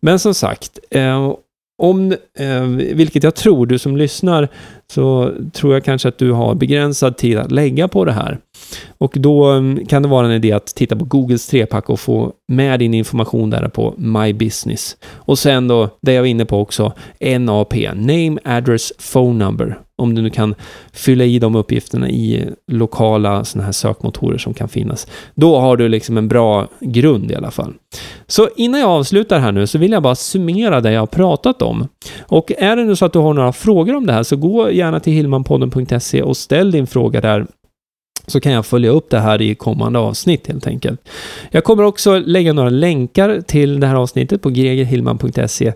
Men 0.00 0.18
som 0.18 0.34
sagt, 0.34 0.78
eh, 0.90 1.34
om, 1.82 2.12
eh, 2.38 2.62
vilket 2.94 3.22
jag 3.22 3.34
tror, 3.34 3.66
du 3.66 3.78
som 3.78 3.96
lyssnar, 3.96 4.48
så 4.92 5.32
tror 5.52 5.74
jag 5.74 5.84
kanske 5.84 6.08
att 6.08 6.18
du 6.18 6.32
har 6.32 6.54
begränsad 6.54 7.16
tid 7.16 7.38
att 7.38 7.52
lägga 7.52 7.88
på 7.88 8.04
det 8.04 8.12
här. 8.12 8.38
Och 8.98 9.14
då 9.16 9.44
mm, 9.44 9.86
kan 9.86 10.02
det 10.02 10.08
vara 10.08 10.26
en 10.26 10.32
idé 10.32 10.52
att 10.52 10.66
titta 10.66 10.96
på 10.96 11.04
Googles 11.04 11.46
trepack 11.46 11.90
och 11.90 12.00
få 12.00 12.32
med 12.48 12.80
din 12.80 12.94
information 12.94 13.50
där 13.50 13.68
på 13.68 13.94
My 13.96 14.32
Business. 14.32 14.96
Och 15.14 15.38
sen 15.38 15.68
då, 15.68 15.88
det 16.00 16.12
jag 16.12 16.22
var 16.22 16.26
inne 16.26 16.44
på 16.44 16.60
också, 16.60 16.92
NAP, 17.40 17.74
Name, 17.94 18.38
Address, 18.44 18.92
Phone 19.12 19.44
Number. 19.44 19.78
Om 19.98 20.14
du 20.14 20.22
nu 20.22 20.30
kan 20.30 20.54
fylla 20.92 21.24
i 21.24 21.38
de 21.38 21.54
uppgifterna 21.54 22.08
i 22.08 22.48
lokala 22.72 23.44
sådana 23.44 23.64
här 23.64 23.72
sökmotorer 23.72 24.38
som 24.38 24.54
kan 24.54 24.68
finnas. 24.68 25.06
Då 25.34 25.58
har 25.58 25.76
du 25.76 25.88
liksom 25.88 26.18
en 26.18 26.28
bra 26.28 26.68
grund 26.80 27.30
i 27.30 27.34
alla 27.34 27.50
fall. 27.50 27.74
Så 28.26 28.48
innan 28.56 28.80
jag 28.80 28.90
avslutar 28.90 29.38
här 29.38 29.52
nu 29.52 29.66
så 29.66 29.78
vill 29.78 29.92
jag 29.92 30.02
bara 30.02 30.14
summera 30.14 30.80
det 30.80 30.92
jag 30.92 31.00
har 31.00 31.06
pratat 31.06 31.62
om. 31.62 31.88
Och 32.20 32.52
är 32.58 32.76
det 32.76 32.84
nu 32.84 32.96
så 32.96 33.04
att 33.04 33.12
du 33.12 33.18
har 33.18 33.34
några 33.34 33.52
frågor 33.52 33.96
om 33.96 34.06
det 34.06 34.12
här 34.12 34.22
så 34.22 34.36
gå 34.36 34.70
gärna 34.76 35.00
till 35.00 35.12
hillmanpodden.se 35.12 36.22
och 36.22 36.36
ställ 36.36 36.70
din 36.70 36.86
fråga 36.86 37.20
där 37.20 37.46
så 38.26 38.40
kan 38.40 38.52
jag 38.52 38.66
följa 38.66 38.90
upp 38.90 39.10
det 39.10 39.18
här 39.18 39.42
i 39.42 39.54
kommande 39.54 39.98
avsnitt 39.98 40.46
helt 40.46 40.66
enkelt. 40.66 41.08
Jag 41.50 41.64
kommer 41.64 41.82
också 41.82 42.18
lägga 42.18 42.52
några 42.52 42.70
länkar 42.70 43.40
till 43.40 43.80
det 43.80 43.86
här 43.86 43.94
avsnittet 43.94 44.42
på 44.42 44.50
gregerhillman.se 44.50 45.72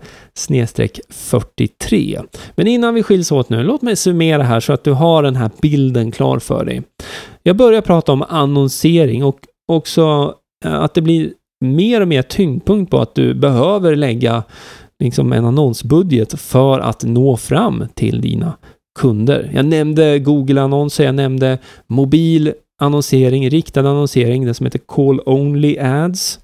43. 1.08 2.20
Men 2.54 2.66
innan 2.66 2.94
vi 2.94 3.02
skiljs 3.02 3.32
åt 3.32 3.48
nu, 3.48 3.62
låt 3.62 3.82
mig 3.82 3.96
summera 3.96 4.42
här 4.42 4.60
så 4.60 4.72
att 4.72 4.84
du 4.84 4.92
har 4.92 5.22
den 5.22 5.36
här 5.36 5.50
bilden 5.62 6.12
klar 6.12 6.38
för 6.38 6.64
dig. 6.64 6.82
Jag 7.42 7.56
börjar 7.56 7.80
prata 7.80 8.12
om 8.12 8.24
annonsering 8.28 9.24
och 9.24 9.38
också 9.72 10.34
eh, 10.64 10.74
att 10.74 10.94
det 10.94 11.02
blir 11.02 11.30
mer 11.64 12.00
och 12.00 12.08
mer 12.08 12.22
tyngdpunkt 12.22 12.90
på 12.90 13.00
att 13.00 13.14
du 13.14 13.34
behöver 13.34 13.96
lägga 13.96 14.42
liksom 15.00 15.32
en 15.32 15.44
annonsbudget 15.44 16.40
för 16.40 16.80
att 16.80 17.04
nå 17.04 17.36
fram 17.36 17.84
till 17.94 18.20
dina 18.20 18.52
kunder. 18.98 19.50
Jag 19.54 19.64
nämnde 19.64 20.18
Google-annonser, 20.18 21.04
jag 21.04 21.14
nämnde 21.14 21.58
mobil 21.86 22.52
annonsering, 22.80 23.50
riktad 23.50 23.80
annonsering, 23.80 24.46
det 24.46 24.54
som 24.54 24.66
heter 24.66 24.78
Call 24.78 25.20
Only 25.26 25.78
Ads. 25.78 26.38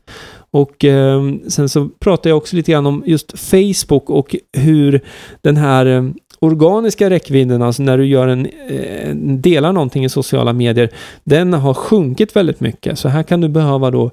Och 0.51 0.85
eh, 0.85 1.23
sen 1.49 1.69
så 1.69 1.89
pratade 1.89 2.29
jag 2.29 2.37
också 2.37 2.57
lite 2.57 2.73
grann 2.73 2.87
om 2.87 3.03
just 3.07 3.39
Facebook 3.39 4.11
och 4.11 4.37
hur 4.53 5.01
den 5.41 5.57
här 5.57 5.87
eh, 5.87 6.05
organiska 6.39 7.11
räckvidden, 7.11 7.63
alltså 7.63 7.83
när 7.83 7.99
du 7.99 8.07
gör 8.07 8.29
en, 8.29 8.47
eh, 8.47 9.15
delar 9.17 9.73
någonting 9.73 10.05
i 10.05 10.09
sociala 10.09 10.53
medier, 10.53 10.91
den 11.25 11.53
har 11.53 11.75
sjunkit 11.75 12.37
väldigt 12.37 12.61
mycket. 12.61 12.99
Så 12.99 13.09
här 13.09 13.23
kan 13.23 13.41
du 13.41 13.49
behöva 13.49 13.91
då 13.91 14.11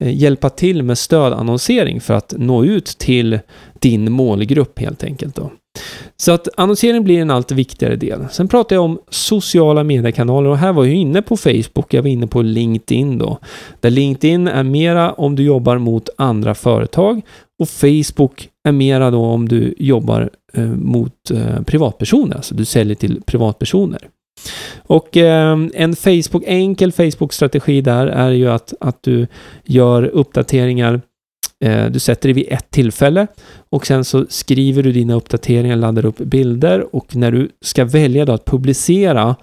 Eh, 0.00 0.16
hjälpa 0.16 0.50
till 0.50 0.82
med 0.82 0.98
stödannonsering 0.98 2.00
för 2.00 2.14
att 2.14 2.34
nå 2.36 2.64
ut 2.64 2.86
till 2.86 3.38
din 3.78 4.12
målgrupp 4.12 4.78
helt 4.78 5.04
enkelt. 5.04 5.34
Då. 5.36 5.50
Så 6.16 6.32
att 6.32 6.48
annonsering 6.56 7.04
blir 7.04 7.20
en 7.20 7.30
allt 7.30 7.52
viktigare 7.52 7.96
del. 7.96 8.26
Sen 8.30 8.48
pratar 8.48 8.76
jag 8.76 8.84
om 8.84 8.98
sociala 9.08 9.84
mediekanaler 9.84 10.50
och 10.50 10.58
här 10.58 10.72
var 10.72 10.84
jag 10.84 10.94
inne 10.94 11.22
på 11.22 11.36
Facebook, 11.36 11.94
jag 11.94 12.02
var 12.02 12.08
inne 12.08 12.26
på 12.26 12.42
LinkedIn 12.42 13.18
då. 13.18 13.38
Där 13.80 13.90
LinkedIn 13.90 14.48
är 14.48 14.62
mera 14.62 15.12
om 15.12 15.36
du 15.36 15.42
jobbar 15.42 15.78
mot 15.78 16.08
andra 16.16 16.54
företag 16.54 17.20
och 17.62 17.68
Facebook 17.68 18.48
är 18.68 18.72
mera 18.72 19.10
då 19.10 19.24
om 19.24 19.48
du 19.48 19.74
jobbar 19.78 20.30
eh, 20.54 20.66
mot 20.66 21.30
eh, 21.30 21.62
privatpersoner, 21.62 22.36
alltså 22.36 22.54
du 22.54 22.64
säljer 22.64 22.94
till 22.94 23.22
privatpersoner. 23.26 24.08
Och 24.86 25.16
eh, 25.16 25.58
en 25.74 25.96
Facebook, 25.96 26.42
enkel 26.46 26.92
Facebook-strategi 26.92 27.80
där 27.80 28.06
är 28.06 28.30
ju 28.30 28.50
att, 28.50 28.74
att 28.80 29.02
du 29.02 29.26
gör 29.64 30.02
uppdateringar 30.02 31.00
Eh, 31.64 31.86
du 31.86 31.98
sätter 31.98 32.28
det 32.28 32.32
vid 32.32 32.46
ett 32.48 32.70
tillfälle 32.70 33.26
och 33.70 33.86
sen 33.86 34.04
så 34.04 34.26
skriver 34.28 34.82
du 34.82 34.92
dina 34.92 35.14
uppdateringar, 35.14 35.76
laddar 35.76 36.04
upp 36.04 36.18
bilder 36.18 36.94
och 36.94 37.16
när 37.16 37.32
du 37.32 37.48
ska 37.60 37.84
välja 37.84 38.24
då 38.24 38.32
att 38.32 38.44
publicera 38.44 39.36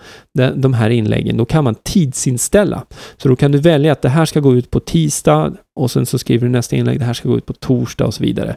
de, 0.55 0.73
här 0.73 0.89
inläggen, 0.89 1.37
då 1.37 1.45
kan 1.45 1.63
man 1.63 1.75
tidsinställa. 1.75 2.83
Så 3.17 3.29
då 3.29 3.35
kan 3.35 3.51
du 3.51 3.57
välja 3.57 3.91
att 3.91 4.01
det 4.01 4.09
här 4.09 4.25
ska 4.25 4.39
gå 4.39 4.55
ut 4.55 4.71
på 4.71 4.79
tisdag 4.79 5.53
och 5.75 5.91
sen 5.91 6.05
så 6.05 6.19
skriver 6.19 6.47
du 6.47 6.51
nästa 6.51 6.75
inlägg, 6.75 6.99
det 6.99 7.05
här 7.05 7.13
ska 7.13 7.29
gå 7.29 7.37
ut 7.37 7.45
på 7.45 7.53
torsdag 7.53 8.05
och 8.05 8.13
så 8.13 8.23
vidare. 8.23 8.55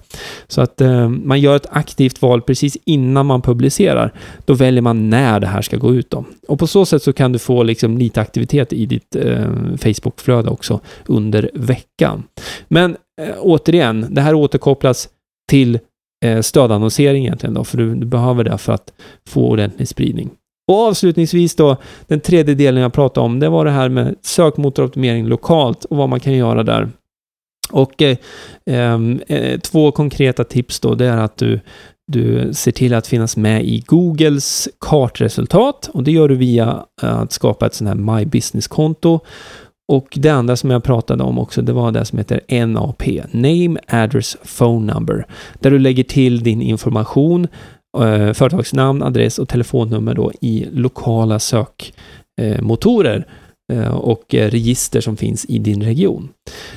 Så 0.48 0.60
att 0.60 0.80
eh, 0.80 1.08
man 1.08 1.40
gör 1.40 1.56
ett 1.56 1.66
aktivt 1.70 2.22
val 2.22 2.42
precis 2.42 2.76
innan 2.84 3.26
man 3.26 3.42
publicerar. 3.42 4.12
Då 4.44 4.54
väljer 4.54 4.82
man 4.82 5.10
när 5.10 5.40
det 5.40 5.46
här 5.46 5.62
ska 5.62 5.76
gå 5.76 5.94
ut 5.94 6.10
då. 6.10 6.24
Och 6.48 6.58
på 6.58 6.66
så 6.66 6.86
sätt 6.86 7.02
så 7.02 7.12
kan 7.12 7.32
du 7.32 7.38
få 7.38 7.62
liksom 7.62 7.98
lite 7.98 8.20
aktivitet 8.20 8.72
i 8.72 8.86
ditt 8.86 9.16
eh, 9.16 9.52
Facebook-flöde 9.76 10.50
också 10.50 10.80
under 11.06 11.50
veckan. 11.54 12.22
Men 12.68 12.96
eh, 13.20 13.34
återigen, 13.40 14.06
det 14.10 14.20
här 14.20 14.34
återkopplas 14.34 15.08
till 15.50 15.78
eh, 16.24 16.40
stödannonsering 16.40 17.24
egentligen 17.24 17.54
då, 17.54 17.64
för 17.64 17.78
du, 17.78 17.94
du 17.94 18.06
behöver 18.06 18.44
det 18.44 18.58
för 18.58 18.72
att 18.72 18.92
få 19.28 19.48
ordentlig 19.48 19.88
spridning. 19.88 20.30
Och 20.68 20.78
avslutningsvis 20.78 21.54
då, 21.54 21.76
den 22.06 22.20
tredje 22.20 22.54
delen 22.54 22.82
jag 22.82 22.92
pratade 22.92 23.24
om, 23.24 23.40
det 23.40 23.48
var 23.48 23.64
det 23.64 23.70
här 23.70 23.88
med 23.88 24.14
sökmotoroptimering 24.22 25.26
lokalt 25.26 25.84
och 25.84 25.96
vad 25.96 26.08
man 26.08 26.20
kan 26.20 26.32
göra 26.32 26.62
där. 26.62 26.88
Och 27.70 28.02
eh, 28.02 28.16
ehm, 28.66 29.20
eh, 29.26 29.60
två 29.60 29.92
konkreta 29.92 30.44
tips 30.44 30.80
då, 30.80 30.94
det 30.94 31.06
är 31.06 31.16
att 31.16 31.36
du, 31.36 31.60
du 32.12 32.54
ser 32.54 32.72
till 32.72 32.94
att 32.94 33.06
finnas 33.06 33.36
med 33.36 33.64
i 33.64 33.84
Googles 33.86 34.68
kartresultat 34.80 35.90
och 35.92 36.02
det 36.02 36.12
gör 36.12 36.28
du 36.28 36.34
via 36.34 36.84
att 37.02 37.32
skapa 37.32 37.66
ett 37.66 37.74
sånt 37.74 37.88
här 37.88 38.18
My 38.18 38.24
Business-konto. 38.24 39.20
Och 39.90 40.08
det 40.20 40.28
andra 40.28 40.56
som 40.56 40.70
jag 40.70 40.84
pratade 40.84 41.24
om 41.24 41.38
också, 41.38 41.62
det 41.62 41.72
var 41.72 41.92
det 41.92 42.04
som 42.04 42.18
heter 42.18 42.66
NAP, 42.66 43.02
Name, 43.30 43.80
Address, 43.86 44.36
Phone 44.58 44.94
Number, 44.94 45.26
där 45.60 45.70
du 45.70 45.78
lägger 45.78 46.04
till 46.04 46.42
din 46.42 46.62
information, 46.62 47.48
eh, 47.98 48.32
företagsnamn, 48.32 49.02
adress 49.02 49.38
och 49.38 49.48
telefonnummer 49.48 50.14
då 50.14 50.32
i 50.40 50.66
lokala 50.72 51.38
sökmotorer 51.38 53.26
eh, 53.72 53.94
och 53.94 54.34
eh, 54.34 54.50
register 54.50 55.00
som 55.00 55.16
finns 55.16 55.44
i 55.44 55.58
din 55.58 55.82
region. 55.82 56.28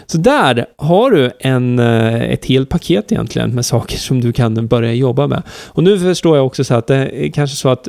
Så 0.06 0.18
där 0.18 0.66
har 0.78 1.12
du 1.12 1.32
en, 1.40 1.80
ett 1.80 2.46
helt 2.46 2.70
paket 2.70 3.12
egentligen 3.12 3.56
med 3.56 3.66
saker 3.66 3.98
som 3.98 4.22
du 4.22 4.34
kan 4.34 4.68
börja 4.68 4.94
jobba 4.94 5.28
med. 5.28 5.44
Och 5.50 5.84
nu 5.84 6.00
förstår 6.00 6.38
jag 6.38 6.46
också 6.46 6.64
så 6.64 6.76
att 6.76 6.88
det 6.88 6.96
är 6.96 7.30
kanske 7.30 7.58
så 7.58 7.70
att 7.70 7.88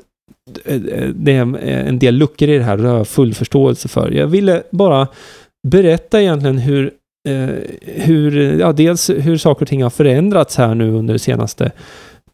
det 1.14 1.32
är 1.32 1.56
en 1.64 1.98
del 1.98 2.14
luckor 2.14 2.48
i 2.48 2.58
det 2.58 2.64
här, 2.64 2.76
det 2.76 2.88
har 2.88 2.96
jag 2.96 3.08
full 3.08 3.34
förståelse 3.34 3.88
för. 3.88 4.10
Jag 4.10 4.26
ville 4.26 4.62
bara 4.70 5.08
berätta 5.68 6.22
egentligen 6.22 6.58
hur, 6.58 6.90
eh, 7.28 7.48
hur 7.80 8.58
ja, 8.60 8.72
dels 8.72 9.10
hur 9.10 9.36
saker 9.36 9.62
och 9.64 9.68
ting 9.68 9.82
har 9.82 9.90
förändrats 9.90 10.56
här 10.56 10.74
nu 10.74 10.90
under 10.90 11.18
senaste 11.18 11.72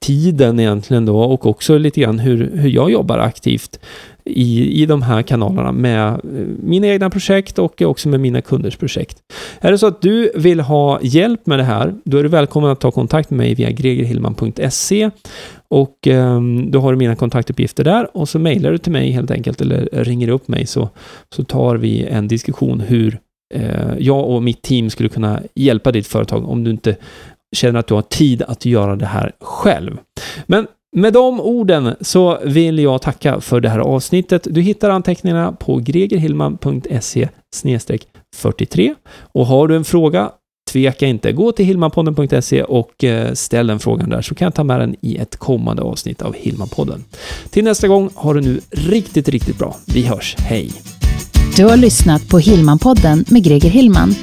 tiden 0.01 0.61
egentligen 0.61 1.07
då 1.07 1.21
och 1.21 1.47
också 1.47 1.79
lite 1.79 2.01
grann 2.01 2.19
hur, 2.19 2.51
hur 2.55 2.71
jag 2.71 2.91
jobbar 2.91 3.19
aktivt 3.19 3.81
i, 4.25 4.83
i 4.83 4.87
de 4.87 5.03
här 5.03 5.23
kanalerna 5.23 5.73
med 5.73 6.09
eh, 6.09 6.19
mina 6.63 6.87
egna 6.87 7.11
projekt 7.11 7.59
och 7.59 7.83
också 7.83 8.09
med 8.09 8.21
mina 8.21 8.41
kunders 8.41 8.77
projekt. 8.77 9.19
Är 9.61 9.73
det 9.73 9.79
så 9.79 9.87
att 9.87 10.03
du 10.03 10.33
vill 10.35 10.61
ha 10.61 10.99
hjälp 11.03 11.47
med 11.47 11.59
det 11.59 11.65
här, 11.65 11.95
då 12.05 12.19
är 12.19 12.23
du 12.23 12.29
välkommen 12.29 12.71
att 12.71 12.81
ta 12.81 12.91
kontakt 12.91 13.31
med 13.31 13.39
mig 13.39 13.55
via 13.55 13.71
gregerhillman.se 13.71 15.11
och 15.69 16.07
eh, 16.07 16.41
då 16.69 16.81
har 16.81 16.93
du 16.93 16.99
mina 16.99 17.17
kontaktuppgifter 17.17 17.85
där 17.85 18.17
och 18.17 18.29
så 18.29 18.39
mejlar 18.39 18.73
du 18.73 18.79
till 18.79 18.93
mig 18.93 19.11
helt 19.11 19.31
enkelt 19.31 19.61
eller 19.61 19.89
ringer 19.93 20.29
upp 20.29 20.49
mig 20.49 20.67
så, 20.67 20.89
så 21.35 21.45
tar 21.45 21.77
vi 21.77 22.05
en 22.05 22.29
diskussion 22.29 22.81
hur 22.81 23.19
eh, 23.55 23.95
jag 23.99 24.29
och 24.29 24.43
mitt 24.43 24.63
team 24.63 24.91
skulle 24.91 25.09
kunna 25.09 25.41
hjälpa 25.55 25.93
ditt 25.93 26.07
företag 26.07 26.49
om 26.49 26.65
du 26.65 26.71
inte 26.71 26.97
känner 27.57 27.81
att 27.81 27.87
du 27.87 27.95
har 27.95 28.03
tid 28.03 28.43
att 28.43 28.65
göra 28.65 28.97
det 28.97 29.07
här 29.07 29.33
själv. 29.41 29.97
Men 30.47 30.67
med 30.97 31.13
de 31.13 31.41
orden 31.41 31.95
så 32.01 32.39
vill 32.45 32.79
jag 32.79 33.03
tacka 33.03 33.41
för 33.41 33.61
det 33.61 33.69
här 33.69 33.79
avsnittet. 33.79 34.47
Du 34.51 34.61
hittar 34.61 34.91
anteckningarna 34.91 35.53
på 35.53 35.77
gregerhillman.se 35.77 37.29
43 38.37 38.95
och 39.33 39.47
har 39.47 39.69
du 39.69 39.77
en 39.77 39.85
fråga 39.85 40.31
Tveka 40.73 41.07
inte, 41.07 41.33
gå 41.33 41.53
till 41.53 41.65
hilmanpodden.se 41.65 42.63
och 42.63 43.05
eh, 43.05 43.33
ställ 43.33 43.67
den 43.67 43.79
frågan 43.79 44.11
där 44.11 44.23
så 44.23 44.35
kan 44.35 44.47
jag 44.47 44.55
ta 44.55 44.65
med 44.65 44.81
den 44.81 44.97
i 45.01 45.17
ett 45.17 45.37
kommande 45.37 45.83
avsnitt 45.83 46.23
av 46.23 46.35
Hilmanpodden. 46.35 47.05
Till 47.51 47.65
nästa 47.65 47.89
gång, 47.89 48.11
har 48.15 48.35
du 48.35 48.41
nu 48.41 48.61
riktigt, 48.71 49.29
riktigt 49.29 49.59
bra. 49.59 49.77
Vi 49.87 50.03
hörs, 50.03 50.37
hej! 50.39 50.71
Du 51.57 51.65
har 51.65 51.77
lyssnat 51.77 52.29
på 52.29 52.39
Hillmanpodden 52.39 53.25
med 53.29 53.45
Greger 53.45 53.71
Hillman. 53.71 54.15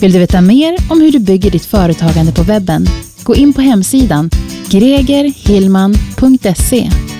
Vill 0.00 0.12
du 0.12 0.18
veta 0.18 0.40
mer 0.40 0.76
om 0.90 1.00
hur 1.00 1.12
du 1.12 1.18
bygger 1.18 1.50
ditt 1.50 1.64
företagande 1.64 2.32
på 2.32 2.42
webben? 2.42 2.86
Gå 3.24 3.34
in 3.34 3.52
på 3.52 3.60
hemsidan 3.60 4.30
gregerhillman.se 4.70 7.11